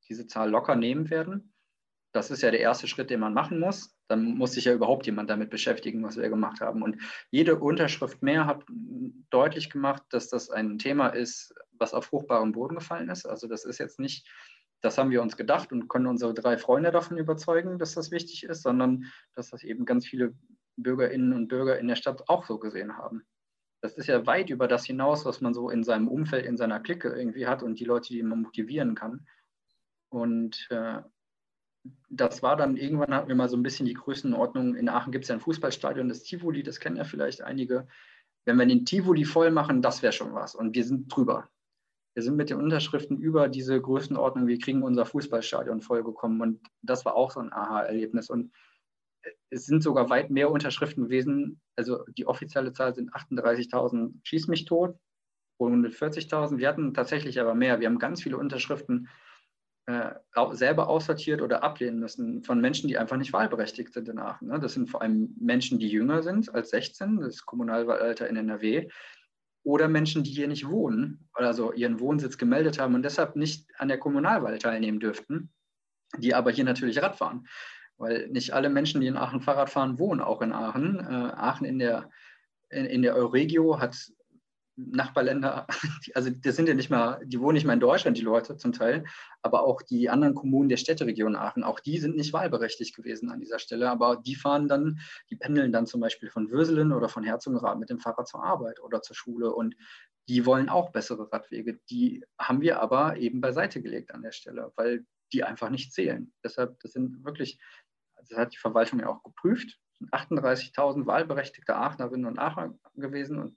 [0.09, 1.53] diese Zahl locker nehmen werden
[2.13, 3.97] das ist ja der erste Schritt, den man machen muss.
[4.09, 6.83] Dann muss sich ja überhaupt jemand damit beschäftigen, was wir gemacht haben.
[6.83, 8.65] Und jede Unterschrift mehr hat
[9.31, 13.27] deutlich gemacht, dass das ein Thema ist, was auf fruchtbarem Boden gefallen ist.
[13.27, 14.27] Also das ist jetzt nicht,
[14.81, 18.45] das haben wir uns gedacht und können unsere drei Freunde davon überzeugen, dass das wichtig
[18.45, 20.35] ist, sondern dass das eben ganz viele
[20.77, 23.23] Bürgerinnen und Bürger in der Stadt auch so gesehen haben.
[23.83, 26.81] Das ist ja weit über das hinaus, was man so in seinem Umfeld, in seiner
[26.81, 29.27] Clique irgendwie hat und die Leute, die man motivieren kann.
[30.11, 31.01] Und äh,
[32.11, 34.75] das war dann irgendwann hatten wir mal so ein bisschen die Größenordnung.
[34.75, 37.87] In Aachen gibt es ja ein Fußballstadion, das Tivoli, das kennen ja vielleicht einige.
[38.45, 40.55] Wenn wir den Tivoli voll machen, das wäre schon was.
[40.55, 41.49] Und wir sind drüber.
[42.15, 46.41] Wir sind mit den Unterschriften über diese Größenordnung, wir kriegen unser Fußballstadion vollgekommen.
[46.41, 48.31] Und das war auch so ein Aha-Erlebnis.
[48.31, 48.53] Und
[49.51, 51.61] es sind sogar weit mehr Unterschriften gewesen.
[51.77, 54.97] Also die offizielle Zahl sind 38.000 Schieß mich tot,
[55.61, 56.59] 140.000.
[56.59, 57.81] Wir hatten tatsächlich aber mehr.
[57.81, 59.09] Wir haben ganz viele Unterschriften
[59.87, 60.13] äh,
[60.53, 64.49] selber aussortiert oder ablehnen müssen von Menschen, die einfach nicht wahlberechtigt sind in Aachen.
[64.49, 64.61] Ne?
[64.61, 68.89] Das sind vor allem Menschen, die jünger sind als 16, das Kommunalwahlalter in NRW,
[69.63, 73.89] oder Menschen, die hier nicht wohnen, also ihren Wohnsitz gemeldet haben und deshalb nicht an
[73.89, 75.51] der Kommunalwahl teilnehmen dürften,
[76.19, 77.47] die aber hier natürlich Rad fahren.
[77.99, 80.99] Weil nicht alle Menschen, die in Aachen Fahrrad fahren, wohnen auch in Aachen.
[81.01, 82.11] Äh, Aachen in der,
[82.71, 84.11] in, in der Euregio hat
[84.91, 85.67] Nachbarländer,
[86.15, 88.73] also das sind ja nicht mal, die wohnen nicht mal in Deutschland, die Leute zum
[88.73, 89.05] Teil,
[89.43, 93.41] aber auch die anderen Kommunen der Städteregion Aachen, auch die sind nicht wahlberechtigt gewesen an
[93.41, 97.25] dieser Stelle, aber die fahren dann, die pendeln dann zum Beispiel von Würselen oder von
[97.25, 99.77] Herzogenrath mit dem Fahrrad zur Arbeit oder zur Schule und
[100.29, 101.81] die wollen auch bessere Radwege.
[101.91, 106.33] Die haben wir aber eben beiseite gelegt an der Stelle, weil die einfach nicht zählen.
[106.45, 107.59] Deshalb, das sind wirklich,
[108.29, 109.79] das hat die Verwaltung ja auch geprüft,
[110.13, 113.57] 38.000 wahlberechtigte Aachnerinnen und Aacher gewesen und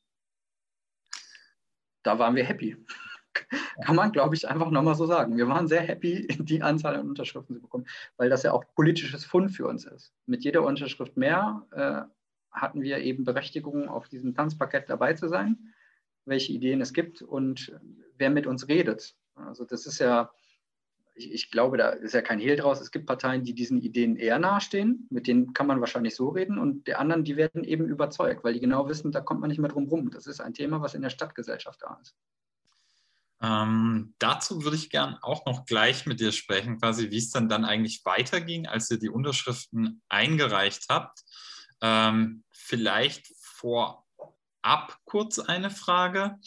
[2.04, 2.78] da waren wir happy.
[3.84, 5.38] Kann man, glaube ich, einfach nochmal so sagen.
[5.38, 7.86] Wir waren sehr happy, die Anzahl an Unterschriften zu bekommen,
[8.18, 10.14] weil das ja auch politisches Fund für uns ist.
[10.26, 12.02] Mit jeder Unterschrift mehr äh,
[12.52, 15.74] hatten wir eben Berechtigung, auf diesem Tanzparkett dabei zu sein,
[16.26, 17.76] welche Ideen es gibt und
[18.18, 19.16] wer mit uns redet.
[19.36, 20.32] Also das ist ja,
[21.16, 22.82] ich, ich, glaube, da ist ja kein Hehl draus.
[22.82, 26.58] Es gibt Parteien, die diesen Ideen eher nahestehen, mit denen kann man wahrscheinlich so reden
[26.58, 29.60] und der anderen, die werden eben überzeugt, weil die genau wissen, da kommt man nicht
[29.60, 30.10] mehr drum rum.
[30.10, 32.16] Das ist ein Thema, was in der Stadtgesellschaft da ist.
[33.42, 37.50] Ähm, dazu würde ich gern auch noch gleich mit dir sprechen, quasi, wie es dann,
[37.50, 41.24] dann eigentlich weiterging, als ihr die Unterschriften eingereicht habt.
[41.82, 46.40] Ähm, vielleicht vorab kurz eine Frage.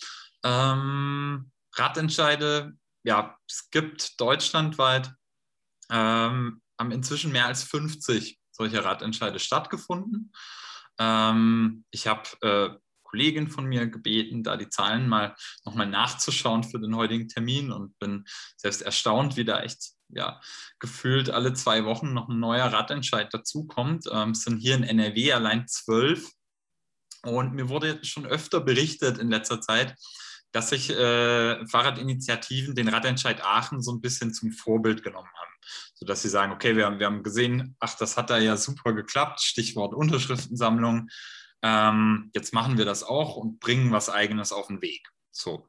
[0.42, 2.72] Ähm, Radentscheide
[3.07, 5.14] ja, es gibt deutschlandweit
[5.90, 10.33] ähm, haben inzwischen mehr als 50 solche Radentscheide stattgefunden.
[10.99, 12.71] Ähm, ich habe äh,
[13.05, 17.97] Kollegin von mir gebeten, da die Zahlen mal nochmal nachzuschauen für den heutigen Termin und
[18.01, 18.25] bin
[18.57, 20.40] selbst erstaunt, wie da echt ja,
[20.81, 24.07] gefühlt alle zwei Wochen noch ein neuer Radentscheid dazukommt.
[24.11, 26.33] Ähm, es sind hier in NRW allein zwölf.
[27.23, 29.97] Und mir wurde schon öfter berichtet in letzter Zeit,
[30.57, 35.53] dass sich äh, Fahrradinitiativen den Radentscheid Aachen so ein bisschen zum Vorbild genommen haben.
[35.92, 38.95] Sodass sie sagen, okay, wir haben, wir haben gesehen, ach, das hat da ja super
[38.95, 41.11] geklappt, Stichwort Unterschriftensammlung.
[41.61, 45.07] Ähm, jetzt machen wir das auch und bringen was Eigenes auf den Weg.
[45.31, 45.69] So.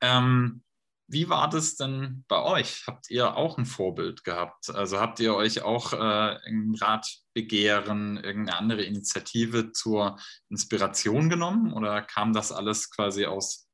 [0.00, 0.64] Ähm,
[1.06, 2.88] wie war das denn bei euch?
[2.88, 4.68] Habt ihr auch ein Vorbild gehabt?
[4.70, 5.96] Also habt ihr euch auch äh,
[6.44, 10.18] ein Radbegehren, irgendeine andere Initiative zur
[10.50, 13.67] Inspiration genommen oder kam das alles quasi aus,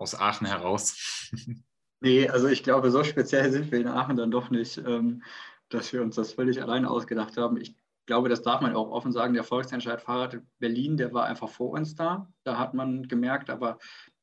[0.00, 1.30] aus Aachen heraus?
[2.00, 5.22] nee, also ich glaube, so speziell sind wir in Aachen dann doch nicht, ähm,
[5.68, 7.56] dass wir uns das völlig alleine ausgedacht haben.
[7.58, 11.48] Ich glaube, das darf man auch offen sagen, der Volksentscheid Fahrrad Berlin, der war einfach
[11.48, 12.28] vor uns da.
[12.44, 13.78] Da hat man gemerkt, aber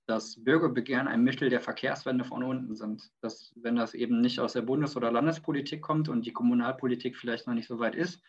[0.08, 3.12] dass Bürgerbegehren ein Mittel der Verkehrswende von unten sind.
[3.22, 7.46] Dass, wenn das eben nicht aus der Bundes- oder Landespolitik kommt und die Kommunalpolitik vielleicht
[7.46, 8.22] noch nicht so weit ist,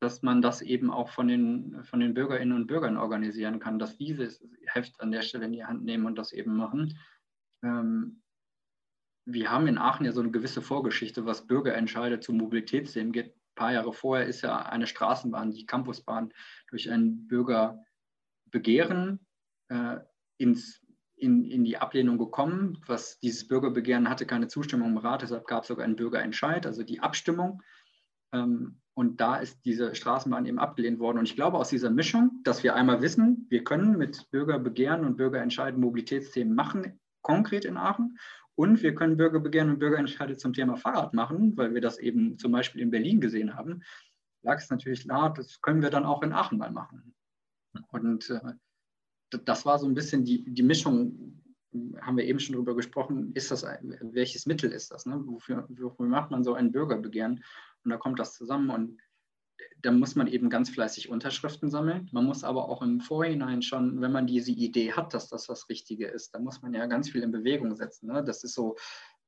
[0.00, 3.96] dass man das eben auch von den, von den Bürgerinnen und Bürgern organisieren kann, dass
[3.96, 6.98] dieses Heft an der Stelle in die Hand nehmen und das eben machen.
[7.62, 8.22] Ähm,
[9.24, 13.34] wir haben in Aachen ja so eine gewisse Vorgeschichte, was Bürgerentscheide zu Mobilitätsthemen geht.
[13.34, 16.32] Ein paar Jahre vorher ist ja eine Straßenbahn, die Campusbahn,
[16.68, 19.26] durch ein Bürgerbegehren
[19.68, 19.96] äh,
[20.36, 22.78] ins in, in die Ablehnung gekommen.
[22.86, 26.82] Was dieses Bürgerbegehren hatte keine Zustimmung im Rat, deshalb gab es sogar einen Bürgerentscheid, also
[26.82, 27.62] die Abstimmung.
[28.32, 31.18] Ähm, und da ist diese Straßenbahn eben abgelehnt worden.
[31.18, 35.18] Und ich glaube, aus dieser Mischung, dass wir einmal wissen, wir können mit Bürgerbegehren und
[35.18, 38.18] Bürgerentscheiden Mobilitätsthemen machen, konkret in Aachen.
[38.54, 42.52] Und wir können Bürgerbegehren und Bürgerentscheide zum Thema Fahrrad machen, weil wir das eben zum
[42.52, 43.82] Beispiel in Berlin gesehen haben.
[44.42, 47.14] Lag es natürlich nahe, das können wir dann auch in Aachen mal machen.
[47.88, 48.54] Und äh,
[49.44, 51.42] das war so ein bisschen die, die Mischung,
[52.00, 53.66] haben wir eben schon drüber gesprochen, ist das,
[54.00, 55.04] welches Mittel ist das?
[55.04, 55.20] Ne?
[55.26, 57.44] Wofür, wofür macht man so ein Bürgerbegehren?
[57.86, 59.00] Und da kommt das zusammen und
[59.80, 62.08] da muss man eben ganz fleißig Unterschriften sammeln.
[62.12, 65.68] Man muss aber auch im Vorhinein schon, wenn man diese Idee hat, dass das das
[65.68, 68.08] Richtige ist, da muss man ja ganz viel in Bewegung setzen.
[68.08, 68.24] Ne?
[68.24, 68.76] Das ist so,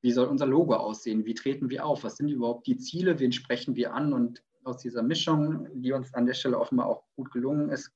[0.00, 1.24] wie soll unser Logo aussehen?
[1.24, 2.02] Wie treten wir auf?
[2.02, 3.20] Was sind überhaupt die Ziele?
[3.20, 4.12] Wen sprechen wir an?
[4.12, 7.92] Und aus dieser Mischung, die uns an der Stelle offenbar auch gut gelungen ist,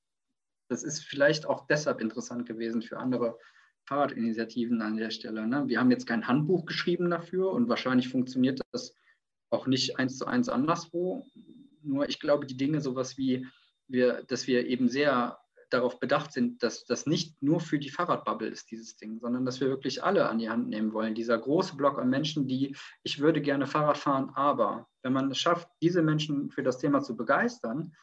[0.68, 3.36] das ist vielleicht auch deshalb interessant gewesen für andere
[3.84, 5.46] Fahrradinitiativen an der Stelle.
[5.46, 5.66] Ne?
[5.66, 8.94] Wir haben jetzt kein Handbuch geschrieben dafür und wahrscheinlich funktioniert das
[9.52, 11.26] auch nicht eins zu eins anderswo.
[11.82, 13.46] Nur ich glaube, die Dinge, sowas wie
[13.88, 15.38] wir, dass wir eben sehr
[15.70, 19.60] darauf bedacht sind, dass das nicht nur für die Fahrradbubble ist, dieses Ding, sondern dass
[19.60, 21.14] wir wirklich alle an die Hand nehmen wollen.
[21.14, 25.38] Dieser große Block an Menschen, die, ich würde gerne Fahrrad fahren, aber wenn man es
[25.38, 27.94] schafft, diese Menschen für das Thema zu begeistern,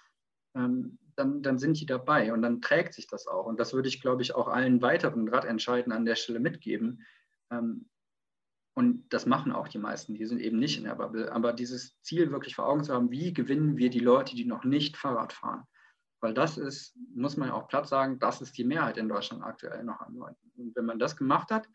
[0.56, 3.46] ähm, dann, dann sind die dabei und dann trägt sich das auch.
[3.46, 7.06] Und das würde ich, glaube ich, auch allen weiteren Radentscheiden an der Stelle mitgeben.
[7.52, 7.90] Ähm,
[8.80, 11.34] und das machen auch die meisten, die sind eben nicht in der Bubble.
[11.34, 14.64] Aber dieses Ziel wirklich vor Augen zu haben, wie gewinnen wir die Leute, die noch
[14.64, 15.66] nicht Fahrrad fahren?
[16.22, 19.44] Weil das ist, muss man ja auch platt sagen, das ist die Mehrheit in Deutschland
[19.44, 20.50] aktuell noch an Leuten.
[20.56, 21.68] Und wenn man das gemacht hat,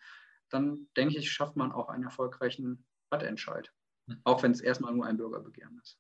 [0.49, 3.71] dann denke ich, schafft man auch einen erfolgreichen Radentscheid.
[4.09, 4.23] Hm.
[4.25, 5.99] Auch wenn es erstmal nur ein Bürgerbegehren ist.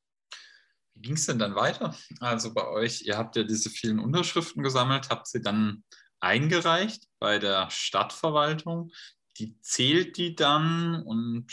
[0.94, 1.94] Wie ging es denn dann weiter?
[2.20, 5.84] Also bei euch, ihr habt ja diese vielen Unterschriften gesammelt, habt sie dann
[6.20, 8.90] eingereicht bei der Stadtverwaltung.
[9.38, 11.46] Die zählt die dann und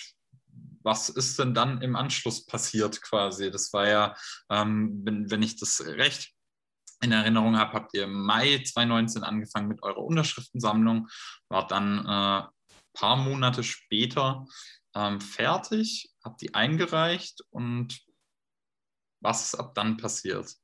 [0.83, 3.51] was ist denn dann im Anschluss passiert quasi?
[3.51, 4.15] Das war ja,
[4.49, 6.33] ähm, wenn, wenn ich das recht
[7.01, 11.07] in Erinnerung habe, habt ihr im Mai 2019 angefangen mit eurer Unterschriftensammlung,
[11.49, 12.47] war dann ein äh,
[12.93, 14.45] paar Monate später
[14.95, 18.01] ähm, fertig, habt die eingereicht und
[19.21, 20.55] was ist ab dann passiert?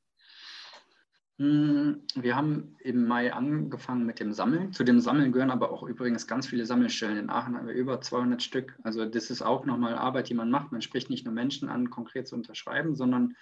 [1.40, 4.74] Hm, wir haben im Mai angefangen mit dem Sammeln.
[4.74, 7.18] Zu dem Sammeln gehören aber auch übrigens ganz viele Sammelstellen.
[7.18, 8.78] In Aachen haben wir über 200 Stück.
[8.82, 10.72] Also das ist auch nochmal Arbeit, die man macht.
[10.72, 13.36] Man spricht nicht nur Menschen an, konkret zu unterschreiben, sondern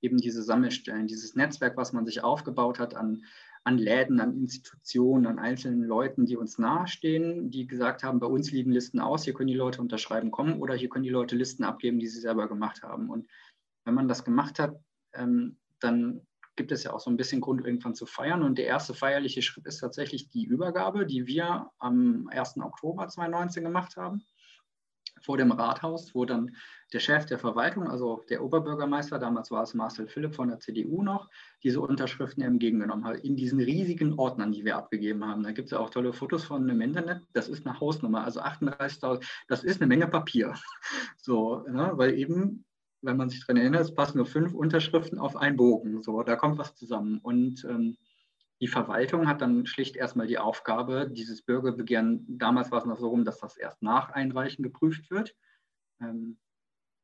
[0.00, 3.24] eben diese Sammelstellen, dieses Netzwerk, was man sich aufgebaut hat an,
[3.64, 8.50] an Läden, an Institutionen, an einzelnen Leuten, die uns nahestehen, die gesagt haben, bei uns
[8.50, 11.64] liegen Listen aus, hier können die Leute unterschreiben kommen oder hier können die Leute Listen
[11.64, 13.10] abgeben, die sie selber gemacht haben.
[13.10, 13.28] Und
[13.84, 14.80] wenn man das gemacht hat,
[15.12, 16.22] ähm, dann
[16.56, 18.42] gibt es ja auch so ein bisschen Grund, irgendwann zu feiern.
[18.42, 22.58] Und der erste feierliche Schritt ist tatsächlich die Übergabe, die wir am 1.
[22.58, 24.24] Oktober 2019 gemacht haben,
[25.20, 26.56] vor dem Rathaus, wo dann
[26.92, 31.02] der Chef der Verwaltung, also der Oberbürgermeister, damals war es Marcel Philipp von der CDU
[31.02, 31.30] noch,
[31.62, 35.42] diese Unterschriften entgegengenommen hat, in diesen riesigen Ordnern, die wir abgegeben haben.
[35.42, 37.22] Da gibt es ja auch tolle Fotos von im Internet.
[37.32, 40.54] Das ist eine Hausnummer, also 38.000, das ist eine Menge Papier.
[41.24, 42.64] So, ne, weil eben
[43.02, 46.02] wenn man sich daran erinnert, es passen nur fünf Unterschriften auf einen Bogen.
[46.02, 47.18] So, da kommt was zusammen.
[47.18, 47.96] Und ähm,
[48.60, 53.08] die Verwaltung hat dann schlicht erstmal die Aufgabe, dieses Bürgerbegehren, damals war es noch so
[53.08, 55.34] rum, dass das erst nach Einreichen geprüft wird,
[56.00, 56.38] ähm,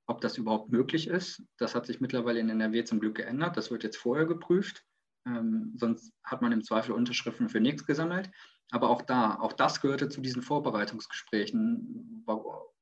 [0.07, 1.43] ob das überhaupt möglich ist.
[1.59, 3.57] Das hat sich mittlerweile in NRW zum Glück geändert.
[3.57, 4.85] Das wird jetzt vorher geprüft.
[5.27, 8.31] Ähm, sonst hat man im Zweifel Unterschriften für nichts gesammelt.
[8.71, 12.23] Aber auch da, auch das gehörte zu diesen Vorbereitungsgesprächen,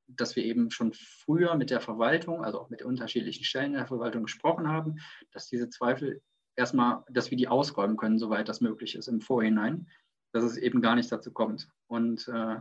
[0.09, 4.25] dass wir eben schon früher mit der Verwaltung, also auch mit unterschiedlichen Stellen der Verwaltung
[4.25, 4.97] gesprochen haben,
[5.33, 6.23] dass diese Zweifel
[6.57, 9.88] erstmal, dass wir die ausräumen können, soweit das möglich ist im Vorhinein,
[10.33, 11.69] dass es eben gar nicht dazu kommt.
[11.87, 12.57] Und äh,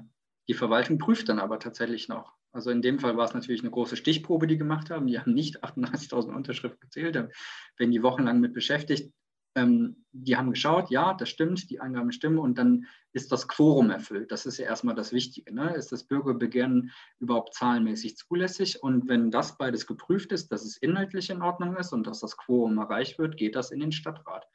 [0.48, 2.34] die Verwaltung prüft dann aber tatsächlich noch.
[2.52, 5.08] Also in dem Fall war es natürlich eine große Stichprobe, die gemacht haben.
[5.08, 7.30] Die haben nicht 38.000 Unterschriften gezählt, da
[7.78, 9.14] werden die wochenlang mit beschäftigt.
[9.56, 13.90] Ähm, die haben geschaut, ja, das stimmt, die Angaben stimmen und dann ist das Quorum
[13.90, 14.32] erfüllt.
[14.32, 15.54] Das ist ja erstmal das Wichtige.
[15.54, 15.74] Ne?
[15.76, 18.84] Ist das Bürgerbegehren überhaupt zahlenmäßig zulässig?
[18.84, 22.36] Und wenn das beides geprüft ist, dass es inhaltlich in Ordnung ist und dass das
[22.36, 24.46] Quorum erreicht wird, geht das in den Stadtrat.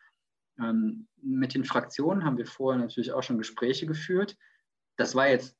[0.58, 4.36] Ähm, mit den Fraktionen haben wir vorher natürlich auch schon Gespräche geführt.
[4.96, 5.56] Das war jetzt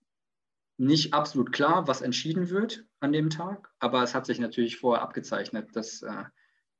[0.76, 5.02] nicht absolut klar, was entschieden wird an dem Tag, aber es hat sich natürlich vorher
[5.02, 6.24] abgezeichnet, dass äh,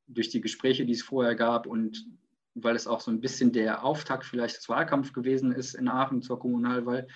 [0.07, 2.07] durch die Gespräche, die es vorher gab und
[2.55, 6.23] weil es auch so ein bisschen der Auftakt vielleicht des Wahlkampfs gewesen ist in Aachen
[6.23, 7.07] zur Kommunalwahl,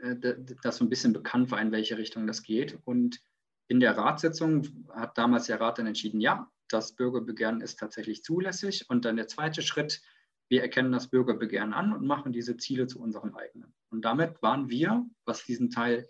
[0.00, 0.16] äh,
[0.62, 2.78] dass so ein bisschen bekannt war, in welche Richtung das geht.
[2.84, 3.20] Und
[3.68, 8.86] in der Ratssitzung hat damals der Rat dann entschieden, ja, das Bürgerbegehren ist tatsächlich zulässig.
[8.88, 10.00] Und dann der zweite Schritt,
[10.48, 13.74] wir erkennen das Bürgerbegehren an und machen diese Ziele zu unserem eigenen.
[13.90, 16.06] Und damit waren wir, was diesen Teil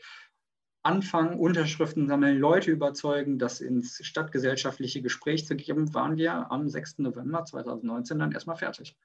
[0.83, 6.99] anfangen, Unterschriften sammeln, Leute überzeugen, das ins stadtgesellschaftliche Gespräch zu geben, waren wir am 6.
[6.99, 8.97] November 2019 dann erstmal fertig.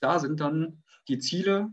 [0.00, 1.72] Da sind dann die Ziele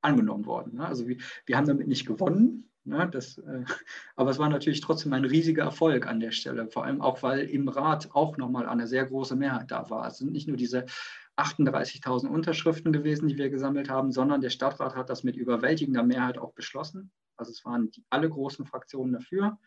[0.00, 0.76] angenommen worden.
[0.76, 0.86] Ne?
[0.86, 3.08] Also wir, wir haben damit nicht gewonnen, ne?
[3.10, 3.64] das, äh,
[4.16, 7.40] aber es war natürlich trotzdem ein riesiger Erfolg an der Stelle, vor allem auch, weil
[7.40, 10.06] im Rat auch nochmal eine sehr große Mehrheit da war.
[10.06, 10.86] Es sind nicht nur diese
[11.36, 16.38] 38.000 Unterschriften gewesen, die wir gesammelt haben, sondern der Stadtrat hat das mit überwältigender Mehrheit
[16.38, 17.12] auch beschlossen.
[17.38, 19.58] Also es waren die, alle großen Fraktionen dafür.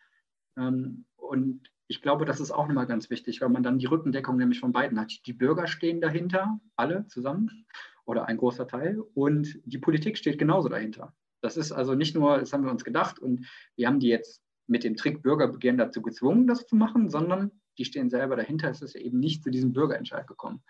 [0.58, 4.38] Ähm, und ich glaube, das ist auch nochmal ganz wichtig, weil man dann die Rückendeckung
[4.38, 5.12] nämlich von beiden hat.
[5.26, 7.66] Die Bürger stehen dahinter, alle zusammen
[8.06, 11.14] oder ein großer Teil, und die Politik steht genauso dahinter.
[11.42, 14.44] Das ist also nicht nur, das haben wir uns gedacht und wir haben die jetzt
[14.68, 18.70] mit dem Trick Bürgerbegehren dazu gezwungen, das zu machen, sondern die stehen selber dahinter.
[18.70, 20.64] Es ist eben nicht zu diesem Bürgerentscheid gekommen.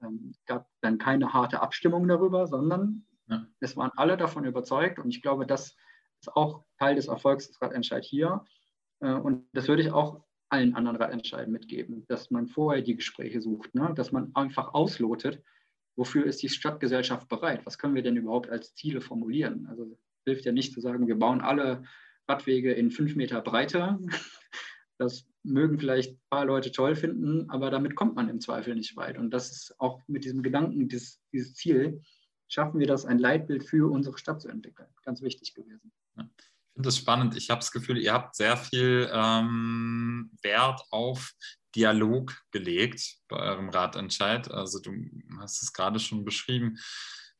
[0.00, 3.46] Es ähm, gab dann keine harte Abstimmung darüber, sondern ja.
[3.60, 5.76] es waren alle davon überzeugt und ich glaube, das
[6.26, 8.44] ist auch Teil des Erfolgs des Radentscheid hier.
[9.00, 13.40] Äh, und das würde ich auch allen anderen Radentscheiden mitgeben, dass man vorher die Gespräche
[13.40, 13.92] sucht, ne?
[13.96, 15.42] dass man einfach auslotet,
[15.96, 17.64] wofür ist die Stadtgesellschaft bereit?
[17.66, 19.66] Was können wir denn überhaupt als Ziele formulieren?
[19.68, 21.84] Also hilft ja nicht zu sagen, wir bauen alle
[22.28, 23.98] Radwege in fünf Meter Breite.
[24.96, 28.96] Das mögen vielleicht ein paar Leute toll finden, aber damit kommt man im Zweifel nicht
[28.96, 29.18] weit.
[29.18, 32.00] Und das ist auch mit diesem Gedanken, dieses, dieses Ziel,
[32.46, 34.88] schaffen wir das, ein Leitbild für unsere Stadt zu entwickeln.
[35.02, 35.90] Ganz wichtig gewesen.
[36.16, 36.24] Ja.
[36.38, 37.36] Ich finde das spannend.
[37.36, 41.32] Ich habe das Gefühl, ihr habt sehr viel ähm, Wert auf
[41.74, 44.50] Dialog gelegt bei eurem Ratentscheid.
[44.50, 44.92] Also du
[45.38, 46.78] hast es gerade schon beschrieben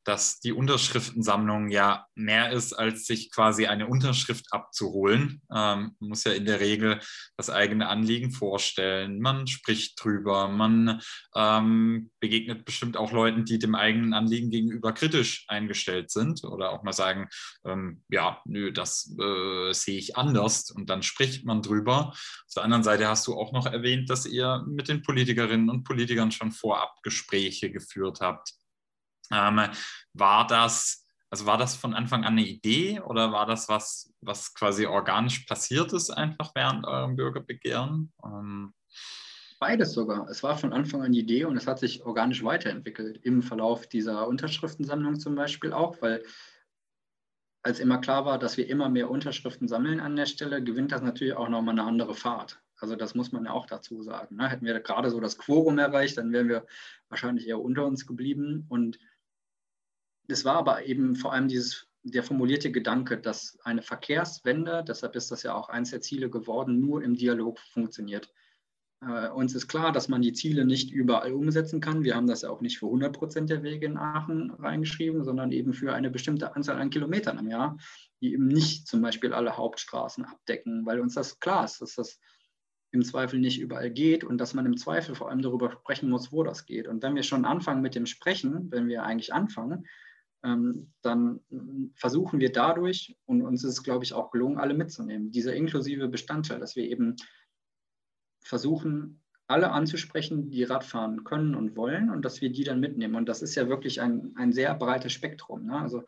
[0.04, 5.42] dass die Unterschriftensammlung ja mehr ist, als sich quasi eine Unterschrift abzuholen.
[5.50, 7.00] Ähm, man muss ja in der Regel
[7.36, 9.20] das eigene Anliegen vorstellen.
[9.20, 10.48] Man spricht drüber.
[10.48, 11.00] Man
[11.34, 16.82] ähm, begegnet bestimmt auch Leuten, die dem eigenen Anliegen gegenüber kritisch eingestellt sind oder auch
[16.82, 17.28] mal sagen,
[17.64, 20.70] ähm, ja, nö, das äh, sehe ich anders.
[20.70, 22.10] Und dann spricht man drüber.
[22.10, 25.84] Auf der anderen Seite hast du auch noch erwähnt, dass ihr mit den Politikerinnen und
[25.84, 28.52] Politikern schon vorab Gespräche geführt habt.
[29.32, 29.68] Ähm,
[30.12, 34.54] war das, also war das von Anfang an eine Idee oder war das was, was
[34.54, 38.12] quasi organisch passiert ist, einfach während eurem Bürgerbegehren?
[38.24, 38.74] Ähm,
[39.60, 40.28] Beides sogar.
[40.28, 43.87] Es war von Anfang an die Idee und es hat sich organisch weiterentwickelt im Verlauf
[43.87, 46.22] dieser Unterschriftensammlung zum Beispiel auch, weil
[47.62, 51.00] als immer klar war, dass wir immer mehr Unterschriften sammeln an der Stelle, gewinnt das
[51.00, 52.60] natürlich auch nochmal eine andere Fahrt.
[52.76, 54.37] Also das muss man ja auch dazu sagen.
[54.37, 54.50] Ne?
[54.50, 56.66] Hätten wir gerade so das Quorum erreicht, dann wären wir
[57.08, 58.66] wahrscheinlich eher unter uns geblieben.
[58.68, 58.98] Und
[60.29, 65.31] es war aber eben vor allem dieses, der formulierte Gedanke, dass eine Verkehrswende, deshalb ist
[65.31, 68.31] das ja auch eines der Ziele geworden, nur im Dialog funktioniert.
[69.00, 72.04] Äh, uns ist klar, dass man die Ziele nicht überall umsetzen kann.
[72.04, 75.52] Wir haben das ja auch nicht für 100 Prozent der Wege in Aachen reingeschrieben, sondern
[75.52, 77.77] eben für eine bestimmte Anzahl an Kilometern im Jahr,
[78.20, 82.18] die eben nicht zum Beispiel alle Hauptstraßen abdecken, weil uns das klar ist, dass das
[82.92, 86.33] im Zweifel nicht überall geht und dass man im Zweifel vor allem darüber sprechen muss,
[86.33, 86.87] wo das geht.
[86.87, 89.87] Und wenn wir schon anfangen mit dem Sprechen, wenn wir eigentlich anfangen,
[91.02, 91.40] dann
[91.94, 96.08] versuchen wir dadurch, und uns ist es, glaube ich, auch gelungen, alle mitzunehmen, dieser inklusive
[96.08, 97.16] Bestandteil, dass wir eben
[98.40, 103.14] versuchen, alle anzusprechen, die Radfahren können und wollen und dass wir die dann mitnehmen.
[103.14, 105.66] Und das ist ja wirklich ein, ein sehr breites Spektrum.
[105.66, 105.78] Ne?
[105.78, 106.02] Also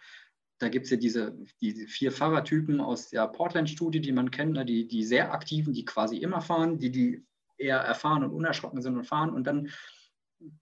[0.59, 4.65] da gibt es ja diese, diese vier Fahrertypen aus der Portland-Studie, die man kennt, ne?
[4.65, 7.27] die, die sehr aktiven, die quasi immer fahren, die, die
[7.59, 9.71] eher erfahren und unerschrocken sind und fahren und dann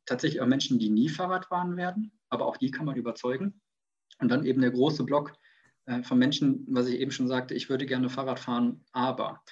[0.06, 3.60] tatsächlich auch Menschen, die nie Fahrrad fahren werden, aber auch die kann man überzeugen.
[4.18, 5.32] Und dann eben der große Block
[5.86, 9.42] äh, von Menschen, was ich eben schon sagte, ich würde gerne Fahrrad fahren, aber.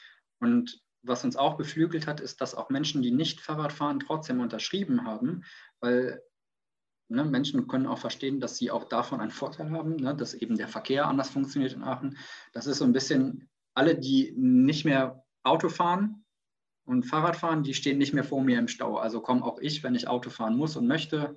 [0.41, 4.41] Und was uns auch beflügelt hat, ist, dass auch Menschen, die nicht Fahrrad fahren, trotzdem
[4.41, 5.43] unterschrieben haben,
[5.81, 6.23] weil
[7.09, 10.57] ne, Menschen können auch verstehen, dass sie auch davon einen Vorteil haben, ne, dass eben
[10.57, 12.17] der Verkehr anders funktioniert in Aachen.
[12.53, 16.25] Das ist so ein bisschen, alle, die nicht mehr Auto fahren
[16.85, 18.97] und Fahrrad fahren, die stehen nicht mehr vor mir im Stau.
[18.97, 21.37] Also komme auch ich, wenn ich Auto fahren muss und möchte,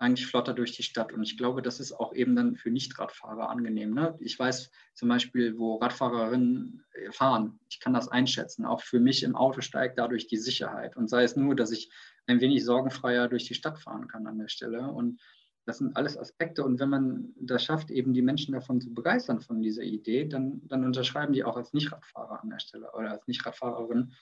[0.00, 1.12] eigentlich flotter durch die Stadt.
[1.12, 3.92] Und ich glaube, das ist auch eben dann für Nicht-Radfahrer angenehm.
[3.92, 4.16] Ne?
[4.20, 7.60] Ich weiß zum Beispiel, wo Radfahrerinnen äh, fahren.
[7.68, 8.64] Ich kann das einschätzen.
[8.64, 10.96] Auch für mich im Auto steigt dadurch die Sicherheit.
[10.96, 11.90] Und sei es nur, dass ich
[12.26, 14.90] ein wenig sorgenfreier durch die Stadt fahren kann an der Stelle.
[14.90, 15.20] Und
[15.66, 16.64] das sind alles Aspekte.
[16.64, 20.62] Und wenn man das schafft, eben die Menschen davon zu begeistern von dieser Idee, dann,
[20.66, 24.14] dann unterschreiben die auch als Nicht-Radfahrer an der Stelle oder als Nicht-Radfahrerin.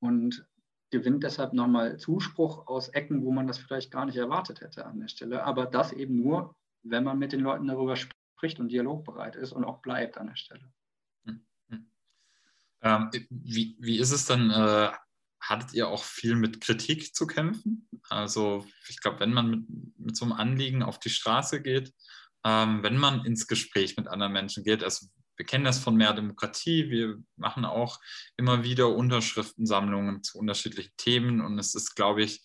[0.00, 0.44] Und
[0.92, 5.00] gewinnt deshalb nochmal Zuspruch aus Ecken, wo man das vielleicht gar nicht erwartet hätte an
[5.00, 5.42] der Stelle.
[5.42, 9.64] Aber das eben nur, wenn man mit den Leuten darüber spricht und dialogbereit ist und
[9.64, 10.72] auch bleibt an der Stelle.
[11.24, 11.90] Hm, hm.
[12.82, 14.50] Ähm, wie, wie ist es dann?
[14.50, 14.92] Äh,
[15.40, 17.88] hattet ihr auch viel mit Kritik zu kämpfen?
[18.08, 21.92] Also ich glaube, wenn man mit, mit so einem Anliegen auf die Straße geht,
[22.44, 25.06] ähm, wenn man ins Gespräch mit anderen Menschen geht, also
[25.36, 26.90] wir kennen das von mehr Demokratie.
[26.90, 27.98] Wir machen auch
[28.36, 31.40] immer wieder Unterschriftensammlungen zu unterschiedlichen Themen.
[31.40, 32.42] Und es ist, glaube ich,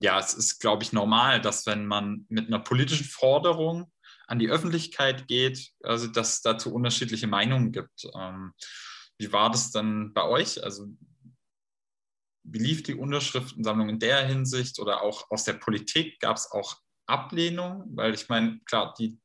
[0.00, 3.92] ja, es ist, glaube ich, normal, dass wenn man mit einer politischen Forderung
[4.26, 8.06] an die Öffentlichkeit geht, also dass es dazu unterschiedliche Meinungen gibt.
[8.14, 8.52] Ähm,
[9.18, 10.62] wie war das dann bei euch?
[10.62, 10.86] Also
[12.44, 16.20] wie lief die Unterschriftensammlung in der Hinsicht oder auch aus der Politik?
[16.20, 17.84] Gab es auch Ablehnung?
[17.94, 19.18] Weil ich meine, klar, die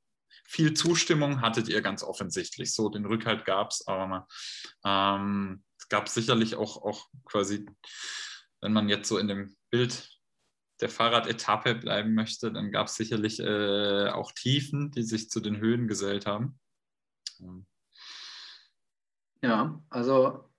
[0.45, 2.73] viel Zustimmung hattet ihr ganz offensichtlich.
[2.73, 4.27] So, den Rückhalt gab es, aber
[4.85, 7.65] ähm, es gab sicherlich auch, auch quasi,
[8.61, 10.09] wenn man jetzt so in dem Bild
[10.81, 15.57] der Fahrradetappe bleiben möchte, dann gab es sicherlich äh, auch Tiefen, die sich zu den
[15.57, 16.59] Höhen gesellt haben.
[19.41, 20.49] Ja, also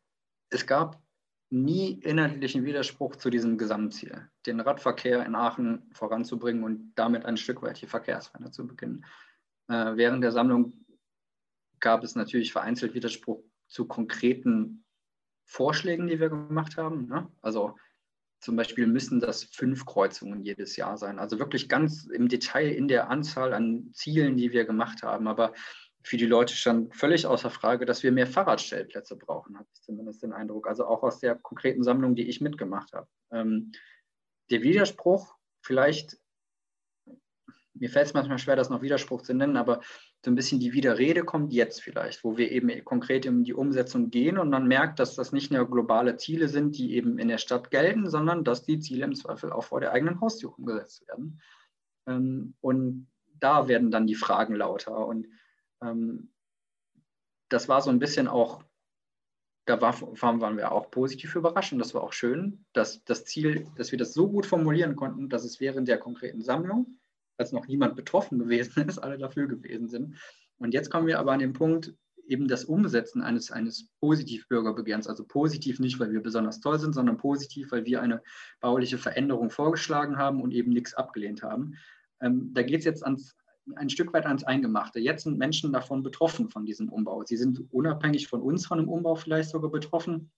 [0.48, 1.02] es gab
[1.50, 7.62] nie inhaltlichen Widerspruch zu diesem Gesamtziel, den Radverkehr in Aachen voranzubringen und damit ein Stück
[7.62, 9.04] weit die Verkehrswende zu beginnen.
[9.68, 10.84] Äh, während der Sammlung
[11.80, 14.84] gab es natürlich vereinzelt Widerspruch zu konkreten
[15.44, 17.06] Vorschlägen, die wir gemacht haben.
[17.06, 17.30] Ne?
[17.42, 17.76] Also
[18.40, 21.18] zum Beispiel müssen das fünf Kreuzungen jedes Jahr sein.
[21.18, 25.26] Also wirklich ganz im Detail in der Anzahl an Zielen, die wir gemacht haben.
[25.26, 25.54] Aber
[26.02, 30.22] für die Leute stand völlig außer Frage, dass wir mehr Fahrradstellplätze brauchen, habe ich zumindest
[30.22, 30.68] den Eindruck.
[30.68, 33.08] Also auch aus der konkreten Sammlung, die ich mitgemacht habe.
[33.32, 33.72] Ähm,
[34.50, 36.18] der Widerspruch vielleicht
[37.78, 39.80] mir fällt es manchmal schwer, das noch Widerspruch zu nennen, aber
[40.24, 44.10] so ein bisschen die Widerrede kommt jetzt vielleicht, wo wir eben konkret in die Umsetzung
[44.10, 47.38] gehen und man merkt, dass das nicht nur globale Ziele sind, die eben in der
[47.38, 51.40] Stadt gelten, sondern dass die Ziele im Zweifel auch vor der eigenen Haustür umgesetzt werden.
[52.06, 53.08] Ähm, und
[53.38, 55.06] da werden dann die Fragen lauter.
[55.06, 55.28] Und
[55.82, 56.32] ähm,
[57.48, 58.62] das war so ein bisschen auch,
[59.66, 63.90] da waren wir auch positiv überrascht und das war auch schön, dass das Ziel, dass
[63.90, 66.98] wir das so gut formulieren konnten, dass es während der konkreten Sammlung
[67.38, 70.16] als noch niemand betroffen gewesen ist, alle dafür gewesen sind.
[70.58, 71.94] Und jetzt kommen wir aber an den Punkt,
[72.26, 77.18] eben das Umsetzen eines, eines Positivbürgerbegehrens, also positiv nicht, weil wir besonders toll sind, sondern
[77.18, 78.22] positiv, weil wir eine
[78.60, 81.74] bauliche Veränderung vorgeschlagen haben und eben nichts abgelehnt haben.
[82.20, 83.36] Ähm, da geht es jetzt ans,
[83.74, 84.98] ein Stück weit ans Eingemachte.
[84.98, 87.24] Jetzt sind Menschen davon betroffen, von diesem Umbau.
[87.24, 90.30] Sie sind unabhängig von uns, von dem Umbau vielleicht sogar betroffen.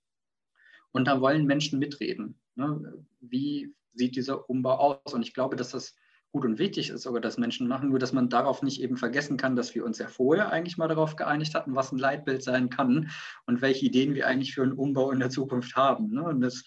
[0.93, 2.39] Und da wollen Menschen mitreden.
[2.55, 3.05] Ne?
[3.21, 5.13] Wie sieht dieser Umbau aus?
[5.13, 5.95] Und ich glaube, dass das
[6.33, 9.37] gut und wichtig ist, sogar dass Menschen machen, nur dass man darauf nicht eben vergessen
[9.37, 12.69] kann, dass wir uns ja vorher eigentlich mal darauf geeinigt hatten, was ein Leitbild sein
[12.69, 13.11] kann
[13.47, 16.11] und welche Ideen wir eigentlich für einen Umbau in der Zukunft haben.
[16.11, 16.23] Ne?
[16.23, 16.65] Und das,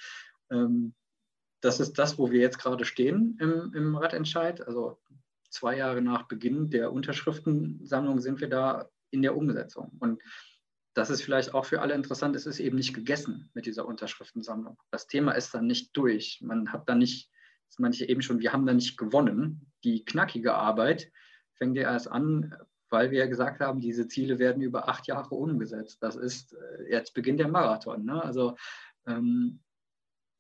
[0.50, 0.94] ähm,
[1.62, 4.66] das ist das, wo wir jetzt gerade stehen im, im Radentscheid.
[4.66, 5.00] Also
[5.50, 9.92] zwei Jahre nach Beginn der Unterschriftensammlung sind wir da in der Umsetzung.
[10.00, 10.22] Und
[10.94, 14.78] das ist vielleicht auch für alle interessant, es ist eben nicht gegessen mit dieser Unterschriftensammlung.
[14.90, 16.40] Das Thema ist dann nicht durch.
[16.42, 17.30] Man hat dann nicht
[17.80, 19.72] das ich eben schon, wir haben da nicht gewonnen.
[19.84, 21.12] Die knackige Arbeit
[21.54, 22.56] fängt ja erst an,
[22.90, 25.98] weil wir ja gesagt haben, diese Ziele werden über acht Jahre umgesetzt.
[26.02, 28.06] Das ist äh, jetzt Beginn der Marathon.
[28.06, 28.22] Ne?
[28.24, 28.56] Also
[29.08, 29.62] ähm,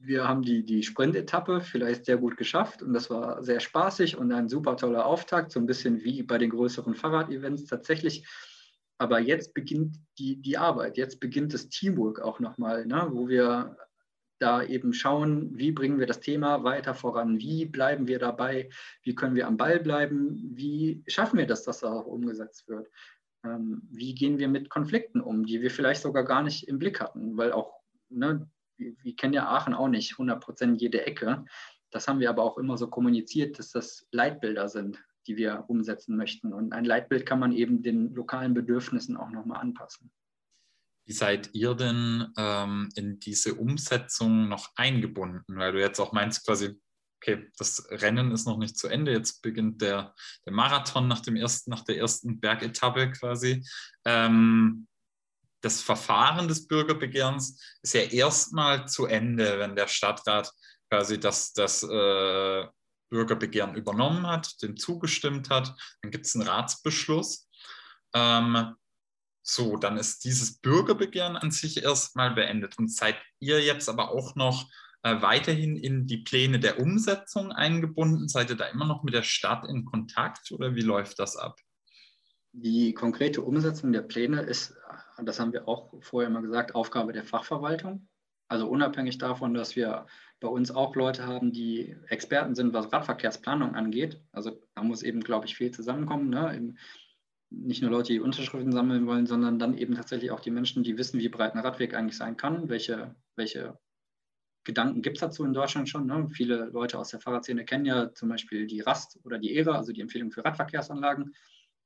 [0.03, 4.31] wir haben die, die Sprint-Etappe vielleicht sehr gut geschafft und das war sehr spaßig und
[4.31, 8.27] ein super toller Auftakt, so ein bisschen wie bei den größeren Fahrrad-Events tatsächlich.
[8.97, 13.07] Aber jetzt beginnt die, die Arbeit, jetzt beginnt das Teamwork auch nochmal, ne?
[13.11, 13.77] wo wir
[14.41, 18.69] da eben schauen, wie bringen wir das Thema weiter voran, wie bleiben wir dabei,
[19.03, 22.89] wie können wir am Ball bleiben, wie schaffen wir das, dass das auch umgesetzt wird,
[23.43, 26.99] ähm, wie gehen wir mit Konflikten um, die wir vielleicht sogar gar nicht im Blick
[26.99, 27.73] hatten, weil auch,
[28.09, 31.45] ne, wir, wir kennen ja Aachen auch nicht 100 Prozent jede Ecke.
[31.91, 36.15] Das haben wir aber auch immer so kommuniziert, dass das Leitbilder sind, die wir umsetzen
[36.15, 36.53] möchten.
[36.53, 40.11] Und ein Leitbild kann man eben den lokalen Bedürfnissen auch nochmal anpassen.
[41.05, 45.57] Wie seid ihr denn ähm, in diese Umsetzung noch eingebunden?
[45.57, 46.79] Weil du jetzt auch meinst, quasi,
[47.21, 50.13] okay, das Rennen ist noch nicht zu Ende, jetzt beginnt der,
[50.45, 53.65] der Marathon nach, dem ersten, nach der ersten Bergetappe quasi.
[54.05, 54.87] Ähm,
[55.61, 60.51] das Verfahren des Bürgerbegehrens ist ja erstmal zu Ende, wenn der Stadtrat
[60.89, 62.65] quasi das, das äh,
[63.11, 65.75] Bürgerbegehren übernommen hat, dem zugestimmt hat.
[66.01, 67.47] Dann gibt es einen Ratsbeschluss.
[68.13, 68.75] Ähm,
[69.43, 72.77] so, dann ist dieses Bürgerbegehren an sich erstmal beendet.
[72.77, 74.69] Und seid ihr jetzt aber auch noch
[75.03, 78.27] äh, weiterhin in die Pläne der Umsetzung eingebunden?
[78.27, 81.57] Seid ihr da immer noch mit der Stadt in Kontakt oder wie läuft das ab?
[82.53, 84.75] Die konkrete Umsetzung der Pläne ist,
[85.23, 88.07] das haben wir auch vorher mal gesagt, Aufgabe der Fachverwaltung.
[88.49, 90.05] Also unabhängig davon, dass wir
[90.41, 94.19] bei uns auch Leute haben, die Experten sind, was Radverkehrsplanung angeht.
[94.33, 96.29] Also da muss eben, glaube ich, viel zusammenkommen.
[96.29, 96.75] Ne?
[97.51, 100.97] Nicht nur Leute, die Unterschriften sammeln wollen, sondern dann eben tatsächlich auch die Menschen, die
[100.97, 103.77] wissen, wie breit ein Radweg eigentlich sein kann, welche, welche
[104.63, 106.05] Gedanken gibt es dazu in Deutschland schon.
[106.05, 106.29] Ne?
[106.29, 109.91] Viele Leute aus der Fahrradszene kennen ja zum Beispiel die RAST oder die ERA, also
[109.91, 111.33] die Empfehlung für Radverkehrsanlagen.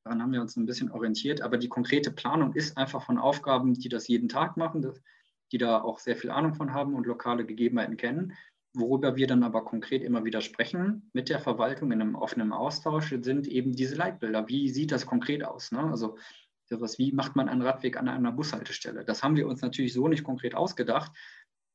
[0.04, 1.42] Daran haben wir uns ein bisschen orientiert.
[1.42, 4.88] Aber die konkrete Planung ist einfach von Aufgaben, die das jeden Tag machen.
[5.52, 8.34] Die da auch sehr viel Ahnung von haben und lokale Gegebenheiten kennen.
[8.76, 13.14] Worüber wir dann aber konkret immer wieder sprechen mit der Verwaltung in einem offenen Austausch,
[13.22, 14.48] sind eben diese Leitbilder.
[14.48, 15.72] Wie sieht das konkret aus?
[15.72, 15.80] Ne?
[15.80, 16.18] Also
[16.66, 19.06] sowas, wie macht man einen Radweg an einer Bushaltestelle?
[19.06, 21.12] Das haben wir uns natürlich so nicht konkret ausgedacht.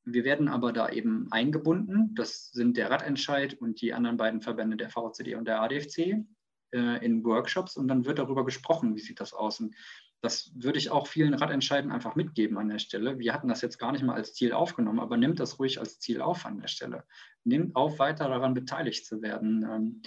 [0.04, 2.14] Wir werden aber da eben eingebunden.
[2.14, 6.24] Das sind der Radentscheid und die anderen beiden Verbände, der VCD und der ADFC,
[6.72, 9.60] äh, in Workshops und dann wird darüber gesprochen, wie sieht das aus.
[9.60, 9.74] Und
[10.22, 13.18] das würde ich auch vielen Radentscheiden einfach mitgeben an der Stelle.
[13.18, 15.98] Wir hatten das jetzt gar nicht mal als Ziel aufgenommen, aber nimmt das ruhig als
[15.98, 17.04] Ziel auf an der Stelle.
[17.44, 19.66] Nimmt auf, weiter daran beteiligt zu werden.
[19.70, 20.02] Ähm,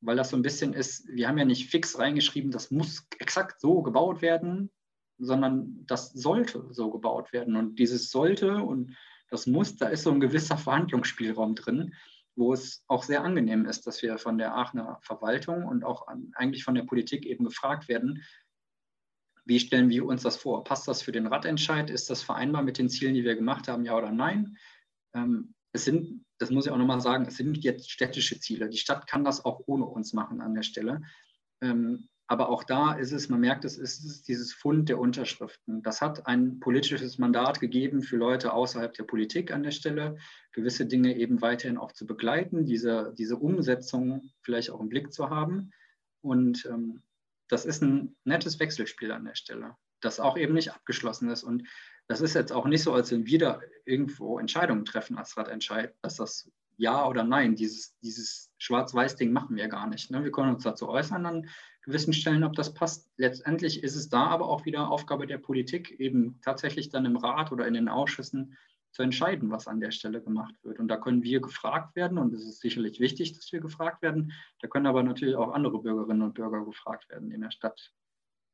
[0.00, 3.60] weil das so ein bisschen ist, wir haben ja nicht fix reingeschrieben, das muss exakt
[3.60, 4.70] so gebaut werden,
[5.18, 7.56] sondern das sollte so gebaut werden.
[7.56, 8.96] Und dieses sollte und
[9.30, 11.94] das muss, da ist so ein gewisser Verhandlungsspielraum drin,
[12.36, 16.64] wo es auch sehr angenehm ist, dass wir von der Aachener Verwaltung und auch eigentlich
[16.64, 18.22] von der Politik eben gefragt werden,
[19.44, 20.64] wie stellen wir uns das vor?
[20.64, 21.90] Passt das für den Radentscheid?
[21.90, 24.56] Ist das vereinbar mit den Zielen, die wir gemacht haben, ja oder nein?
[25.14, 28.68] Ähm, es sind, das muss ich auch nochmal sagen, es sind jetzt städtische Ziele.
[28.68, 31.02] Die Stadt kann das auch ohne uns machen an der Stelle.
[31.60, 35.82] Ähm, aber auch da ist es, man merkt, es ist dieses Fund der Unterschriften.
[35.82, 40.16] Das hat ein politisches Mandat gegeben für Leute außerhalb der Politik an der Stelle,
[40.52, 45.28] gewisse Dinge eben weiterhin auch zu begleiten, diese, diese Umsetzung vielleicht auch im Blick zu
[45.28, 45.70] haben.
[46.22, 47.02] Und ähm,
[47.54, 51.44] das ist ein nettes Wechselspiel an der Stelle, das auch eben nicht abgeschlossen ist.
[51.44, 51.62] Und
[52.08, 55.94] das ist jetzt auch nicht so, als wenn wir da irgendwo Entscheidungen treffen als Radentscheid,
[56.02, 60.10] dass das Ja oder Nein, dieses, dieses Schwarz-Weiß-Ding machen wir gar nicht.
[60.10, 60.24] Ne?
[60.24, 61.48] Wir können uns dazu äußern an
[61.82, 63.08] gewissen Stellen, ob das passt.
[63.18, 67.52] Letztendlich ist es da aber auch wieder Aufgabe der Politik, eben tatsächlich dann im Rat
[67.52, 68.56] oder in den Ausschüssen
[68.94, 70.78] zu entscheiden, was an der Stelle gemacht wird.
[70.78, 74.32] Und da können wir gefragt werden und es ist sicherlich wichtig, dass wir gefragt werden.
[74.60, 77.92] Da können aber natürlich auch andere Bürgerinnen und Bürger gefragt werden, in der Stadt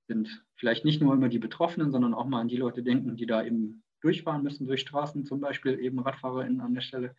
[0.07, 0.43] sind.
[0.57, 3.45] Vielleicht nicht nur immer die Betroffenen, sondern auch mal an die Leute denken, die da
[3.45, 7.15] eben durchfahren müssen, durch Straßen zum Beispiel, eben RadfahrerInnen an der Stelle.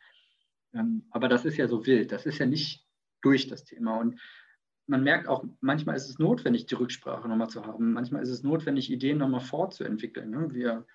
[0.73, 2.87] Ähm, aber das ist ja so wild, das ist ja nicht
[3.21, 3.99] durch das Thema.
[3.99, 4.19] Und
[4.87, 7.93] man merkt auch, manchmal ist es notwendig, die Rücksprache nochmal zu haben.
[7.93, 10.31] Manchmal ist es notwendig, Ideen nochmal fortzuentwickeln.
[10.31, 10.51] Ne?
[10.55, 10.87] Wir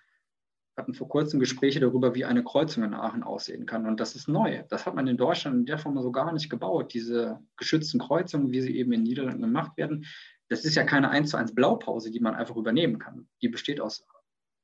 [0.77, 3.87] hatten vor kurzem Gespräche darüber, wie eine Kreuzung in Aachen aussehen kann.
[3.87, 4.62] Und das ist neu.
[4.68, 6.93] Das hat man in Deutschland in der Form so gar nicht gebaut.
[6.93, 10.05] Diese geschützten Kreuzungen, wie sie eben in Niederlanden gemacht werden,
[10.49, 13.29] das ist ja keine 1 zu 1 Blaupause, die man einfach übernehmen kann.
[13.43, 14.07] Die besteht aus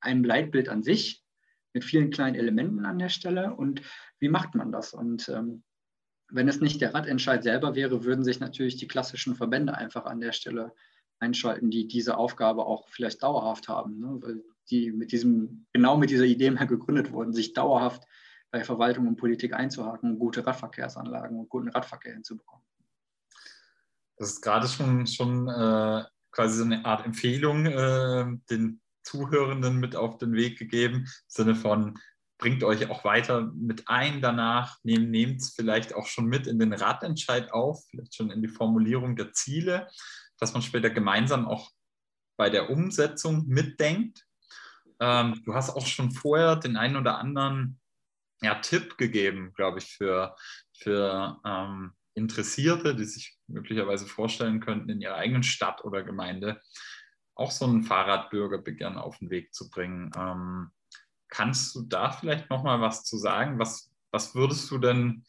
[0.01, 1.25] einem Leitbild an sich
[1.73, 3.55] mit vielen kleinen Elementen an der Stelle.
[3.55, 3.83] Und
[4.19, 4.93] wie macht man das?
[4.93, 5.65] Und ähm,
[6.29, 10.21] wenn es nicht der Radentscheid selber wäre, würden sich natürlich die klassischen Verbände einfach an
[10.21, 10.73] der Stelle
[11.19, 13.99] einschalten, die diese Aufgabe auch vielleicht dauerhaft haben.
[13.99, 14.43] Ne?
[14.71, 18.05] Die mit diesem, genau mit dieser Idee mal gegründet wurden, sich dauerhaft
[18.51, 22.65] bei Verwaltung und Politik einzuhaken, gute Radverkehrsanlagen und guten Radverkehr hinzubekommen.
[24.17, 29.97] Das ist gerade schon, schon äh, quasi so eine Art Empfehlung äh, den Zuhörenden mit
[29.97, 31.99] auf den Weg gegeben, im Sinne von,
[32.39, 36.73] bringt euch auch weiter mit ein danach, nehmt es vielleicht auch schon mit in den
[36.73, 39.89] Radentscheid auf, vielleicht schon in die Formulierung der Ziele,
[40.39, 41.71] dass man später gemeinsam auch
[42.37, 44.27] bei der Umsetzung mitdenkt
[45.03, 47.81] ähm, du hast auch schon vorher den einen oder anderen
[48.41, 50.37] ja, Tipp gegeben, glaube ich, für,
[50.79, 56.61] für ähm, Interessierte, die sich möglicherweise vorstellen könnten, in ihrer eigenen Stadt oder Gemeinde
[57.35, 60.13] auch so ein Fahrradbürgerbegehren auf den Weg zu bringen.
[60.17, 60.71] Ähm,
[61.29, 63.59] kannst du da vielleicht noch mal was zu sagen?
[63.59, 65.25] Was, was würdest du denn,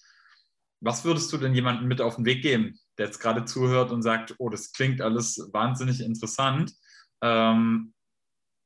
[0.81, 4.03] was würdest du denn jemandem mit auf den Weg geben, der jetzt gerade zuhört und
[4.03, 6.73] sagt, oh, das klingt alles wahnsinnig interessant.
[7.21, 7.92] Ähm,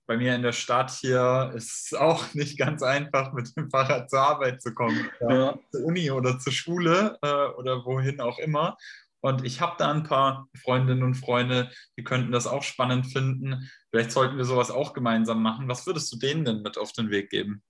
[0.07, 4.09] bei mir in der Stadt hier ist es auch nicht ganz einfach, mit dem Fahrrad
[4.09, 5.09] zur Arbeit zu kommen.
[5.21, 5.57] Ja.
[5.71, 8.77] Zur Uni oder zur Schule äh, oder wohin auch immer.
[9.19, 13.69] Und ich habe da ein paar Freundinnen und Freunde, die könnten das auch spannend finden.
[13.91, 15.67] Vielleicht sollten wir sowas auch gemeinsam machen.
[15.67, 17.63] Was würdest du denen denn mit auf den Weg geben?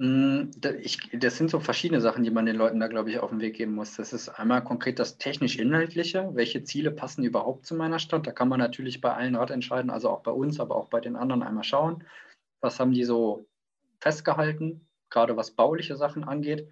[0.00, 3.28] Mm, ich, das sind so verschiedene Sachen, die man den Leuten da, glaube ich, auf
[3.28, 3.96] den Weg geben muss.
[3.96, 6.30] Das ist einmal konkret das technisch-inhaltliche.
[6.32, 8.26] Welche Ziele passen überhaupt zu meiner Stadt?
[8.26, 11.16] Da kann man natürlich bei allen Radentscheiden, also auch bei uns, aber auch bei den
[11.16, 12.04] anderen einmal schauen.
[12.62, 13.46] Was haben die so
[13.98, 16.66] festgehalten, gerade was bauliche Sachen angeht?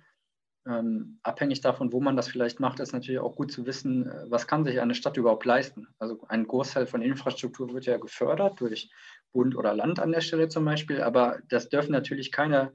[0.67, 4.25] Ähm, abhängig davon, wo man das vielleicht macht, ist natürlich auch gut zu wissen, äh,
[4.31, 5.89] was kann sich eine Stadt überhaupt leisten.
[5.99, 8.91] Also ein Großteil von Infrastruktur wird ja gefördert durch
[9.33, 12.73] Bund oder Land an der Stelle zum Beispiel, aber das dürfen natürlich keine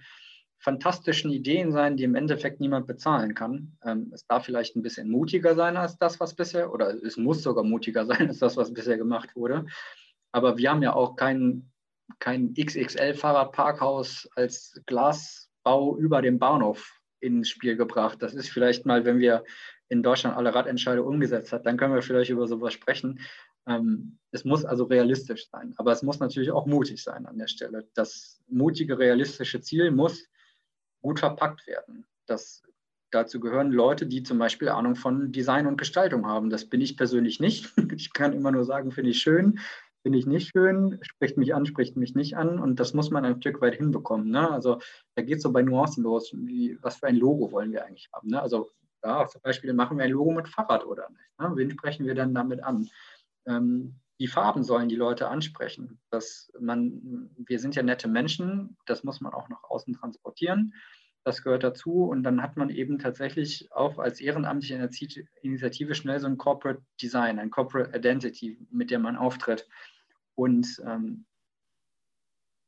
[0.63, 3.77] fantastischen Ideen sein, die im Endeffekt niemand bezahlen kann.
[3.83, 7.43] Ähm, es darf vielleicht ein bisschen mutiger sein als das, was bisher, oder es muss
[7.43, 9.65] sogar mutiger sein als das, was bisher gemacht wurde.
[10.31, 11.69] Aber wir haben ja auch kein,
[12.19, 18.21] kein XXL-Fahrradparkhaus als Glasbau über dem Bahnhof ins Spiel gebracht.
[18.21, 19.43] Das ist vielleicht mal, wenn wir
[19.89, 23.19] in Deutschland alle Radentscheide umgesetzt haben, dann können wir vielleicht über sowas sprechen.
[23.67, 27.47] Ähm, es muss also realistisch sein, aber es muss natürlich auch mutig sein an der
[27.47, 27.85] Stelle.
[27.95, 30.25] Das mutige, realistische Ziel muss
[31.03, 32.05] gut verpackt werden.
[32.25, 32.63] Das,
[33.11, 36.49] dazu gehören Leute, die zum Beispiel Ahnung von Design und Gestaltung haben.
[36.49, 37.71] Das bin ich persönlich nicht.
[37.95, 39.59] Ich kann immer nur sagen, finde ich schön,
[40.01, 42.57] finde ich nicht schön, spricht mich an, spricht mich nicht an.
[42.57, 44.31] Und das muss man ein Stück weit hinbekommen.
[44.31, 44.49] Ne?
[44.49, 44.79] Also
[45.15, 48.09] da geht es so bei Nuancen los, wie, was für ein Logo wollen wir eigentlich
[48.11, 48.29] haben.
[48.29, 48.41] Ne?
[48.41, 48.71] Also
[49.03, 51.39] ja, zum Beispiel machen wir ein Logo mit Fahrrad oder nicht.
[51.39, 51.51] Ne?
[51.55, 52.89] Wen sprechen wir dann damit an?
[53.45, 55.99] Ähm, die Farben sollen die Leute ansprechen.
[56.09, 60.73] Dass man, wir sind ja nette Menschen, das muss man auch nach außen transportieren.
[61.25, 62.05] Das gehört dazu.
[62.05, 64.89] Und dann hat man eben tatsächlich auch als ehrenamtliche
[65.41, 69.67] Initiative schnell so ein Corporate Design, ein Corporate Identity, mit dem man auftritt.
[70.35, 71.25] Und ähm,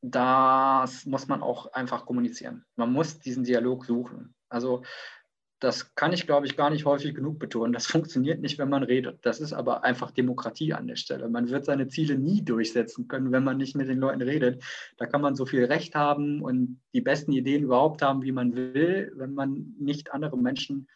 [0.02, 2.66] das muss man auch einfach kommunizieren.
[2.76, 4.36] Man muss diesen Dialog suchen.
[4.50, 4.84] Also
[5.66, 7.74] das kann ich, glaube ich, gar nicht häufig genug betonen.
[7.74, 9.26] Das funktioniert nicht, wenn man redet.
[9.26, 11.28] Das ist aber einfach Demokratie an der Stelle.
[11.28, 14.64] Man wird seine Ziele nie durchsetzen können, wenn man nicht mit den Leuten redet.
[14.98, 18.56] Da kann man so viel Recht haben und die besten Ideen überhaupt haben, wie man
[18.56, 19.12] will.
[19.16, 20.88] Wenn man nicht andere Menschen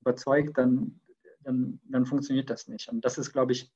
[0.00, 1.00] überzeugt, dann,
[1.44, 2.88] dann, dann funktioniert das nicht.
[2.88, 3.70] Und das ist, glaube ich,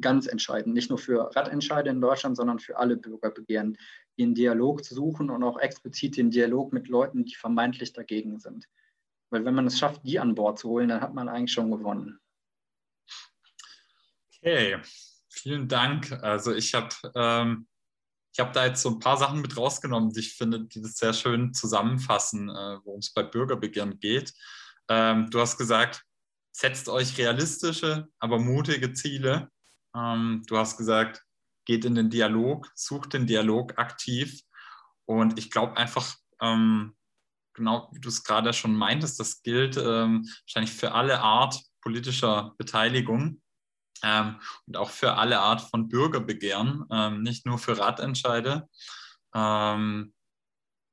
[0.00, 3.76] ganz entscheidend, nicht nur für Radentscheide in Deutschland, sondern für alle Bürgerbegehren,
[4.18, 8.66] den Dialog zu suchen und auch explizit den Dialog mit Leuten, die vermeintlich dagegen sind.
[9.32, 11.70] Weil wenn man es schafft, die an Bord zu holen, dann hat man eigentlich schon
[11.70, 12.20] gewonnen.
[14.36, 14.78] Okay,
[15.30, 16.12] vielen Dank.
[16.22, 17.66] Also ich habe ähm,
[18.38, 21.14] hab da jetzt so ein paar Sachen mit rausgenommen, die ich finde, die das sehr
[21.14, 24.34] schön zusammenfassen, äh, worum es bei Bürgerbegehren geht.
[24.88, 26.02] Ähm, du hast gesagt,
[26.54, 29.48] setzt euch realistische, aber mutige Ziele.
[29.96, 31.22] Ähm, du hast gesagt,
[31.64, 34.42] geht in den Dialog, sucht den Dialog aktiv.
[35.06, 36.94] Und ich glaube einfach, ähm,
[37.54, 42.54] genau wie du es gerade schon meintest, das gilt ähm, wahrscheinlich für alle Art politischer
[42.58, 43.42] Beteiligung
[44.02, 48.68] ähm, und auch für alle Art von Bürgerbegehren, ähm, nicht nur für Ratentscheide.
[49.34, 50.12] Ähm,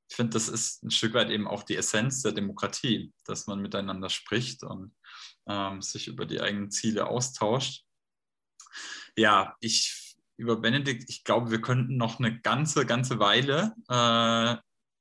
[0.08, 3.60] ich finde, das ist ein Stück weit eben auch die Essenz der Demokratie, dass man
[3.60, 4.94] miteinander spricht und
[5.46, 7.84] ähm, sich über die eigenen Ziele austauscht.
[9.16, 14.56] Ja, ich über Benedikt, ich glaube, wir könnten noch eine ganze, ganze Weile äh,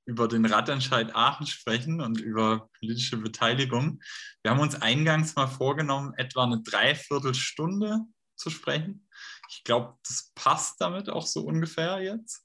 [0.10, 4.02] über den Radentscheid Aachen sprechen und über politische Beteiligung.
[4.42, 8.00] Wir haben uns eingangs mal vorgenommen, etwa eine Dreiviertelstunde
[8.36, 9.08] zu sprechen.
[9.50, 12.44] Ich glaube, das passt damit auch so ungefähr jetzt.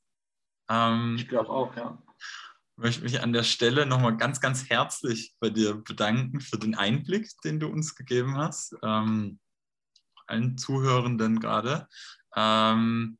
[0.68, 2.02] Ähm, ich glaube auch, ja.
[2.76, 6.74] Ich möchte mich an der Stelle nochmal ganz, ganz herzlich bei dir bedanken für den
[6.74, 8.76] Einblick, den du uns gegeben hast.
[8.82, 9.38] Ähm,
[10.26, 11.88] allen Zuhörenden gerade.
[12.36, 13.16] Ähm,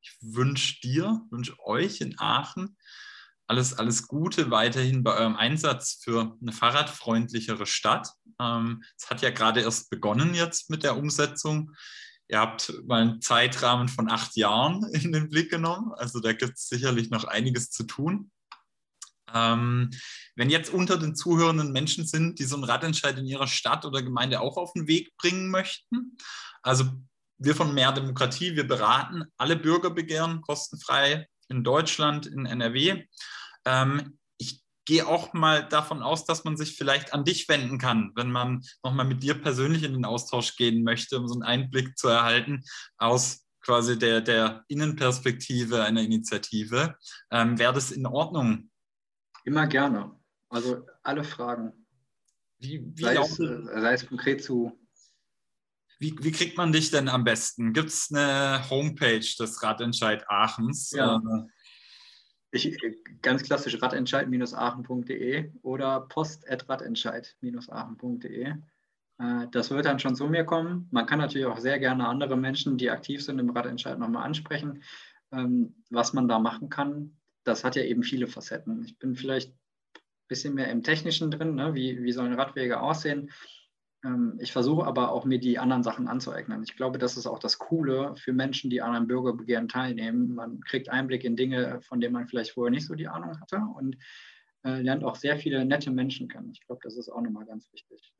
[0.00, 2.78] ich wünsche dir, wünsche euch in Aachen
[3.46, 8.08] alles, alles Gute weiterhin bei eurem Einsatz für eine fahrradfreundlichere Stadt.
[8.40, 11.72] Ähm, es hat ja gerade erst begonnen jetzt mit der Umsetzung.
[12.28, 15.92] Ihr habt mal einen Zeitrahmen von acht Jahren in den Blick genommen.
[15.96, 18.30] Also da gibt es sicherlich noch einiges zu tun.
[19.32, 19.90] Ähm,
[20.36, 24.00] wenn jetzt unter den zuhörenden Menschen sind, die so einen Radentscheid in ihrer Stadt oder
[24.00, 26.16] Gemeinde auch auf den Weg bringen möchten,
[26.62, 26.84] also
[27.38, 33.04] wir von Mehr Demokratie, wir beraten alle Bürgerbegehren kostenfrei in Deutschland, in NRW.
[33.64, 38.12] Ähm, ich gehe auch mal davon aus, dass man sich vielleicht an dich wenden kann,
[38.14, 41.96] wenn man nochmal mit dir persönlich in den Austausch gehen möchte, um so einen Einblick
[41.96, 42.64] zu erhalten
[42.98, 46.96] aus quasi der, der Innenperspektive einer Initiative.
[47.30, 48.70] Ähm, Wäre das in Ordnung?
[49.44, 50.14] Immer gerne.
[50.48, 51.86] Also alle Fragen.
[52.58, 54.78] Wie, wie sei, es, äh, sei es konkret zu
[56.04, 57.72] wie, wie, kriegt man dich denn am besten?
[57.72, 60.90] Gibt es eine Homepage des Radentscheid Aachens?
[60.90, 61.16] Ja.
[61.16, 61.44] Äh,
[62.50, 62.76] ich,
[63.22, 68.54] ganz klassisch radentscheid-aachen.de oder post.radentscheid-aachen.de.
[69.18, 70.88] Äh, das wird dann schon zu mir kommen.
[70.90, 74.82] Man kann natürlich auch sehr gerne andere Menschen, die aktiv sind im Radentscheid, nochmal ansprechen,
[75.32, 77.16] ähm, was man da machen kann.
[77.44, 78.84] Das hat ja eben viele Facetten.
[78.84, 79.56] Ich bin vielleicht ein
[80.28, 81.74] bisschen mehr im Technischen drin, ne?
[81.74, 83.30] wie, wie sollen Radwege aussehen.
[84.04, 86.62] Ähm, ich versuche aber auch mir die anderen Sachen anzueignen.
[86.62, 90.34] Ich glaube, das ist auch das Coole für Menschen, die an einem Bürgerbegehren teilnehmen.
[90.34, 93.62] Man kriegt Einblick in Dinge, von denen man vielleicht vorher nicht so die Ahnung hatte
[93.74, 93.96] und
[94.64, 96.50] äh, lernt auch sehr viele nette Menschen kennen.
[96.52, 98.14] Ich glaube, das ist auch nochmal ganz wichtig.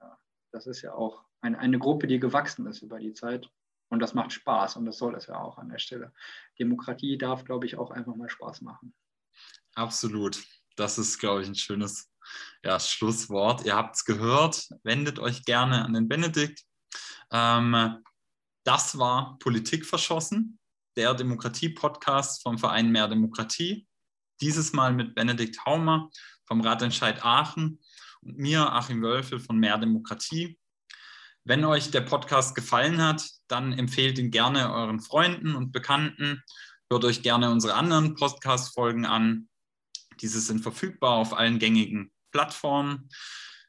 [0.53, 3.49] Das ist ja auch ein, eine Gruppe, die gewachsen ist über die Zeit.
[3.91, 6.13] Und das macht Spaß und das soll es ja auch an der Stelle.
[6.59, 8.95] Demokratie darf, glaube ich, auch einfach mal Spaß machen.
[9.75, 10.43] Absolut.
[10.77, 12.11] Das ist, glaube ich, ein schönes
[12.65, 13.65] ja, Schlusswort.
[13.65, 16.63] Ihr habt es gehört, wendet euch gerne an den Benedikt.
[17.31, 17.99] Ähm,
[18.65, 20.59] das war Politik verschossen,
[20.97, 23.87] der Demokratie-Podcast vom Verein Mehr Demokratie.
[24.41, 26.09] Dieses Mal mit Benedikt Haumer
[26.47, 27.81] vom Ratentscheid Aachen
[28.23, 30.59] und mir, Achim Wölfel von Mehr Demokratie.
[31.45, 36.43] Wenn euch der Podcast gefallen hat, dann empfehlt ihn gerne euren Freunden und Bekannten.
[36.91, 39.51] Hört euch gerne unsere anderen Podcast-Folgen an.
[40.21, 43.09] Diese sind verfügbar auf allen gängigen Plattformen.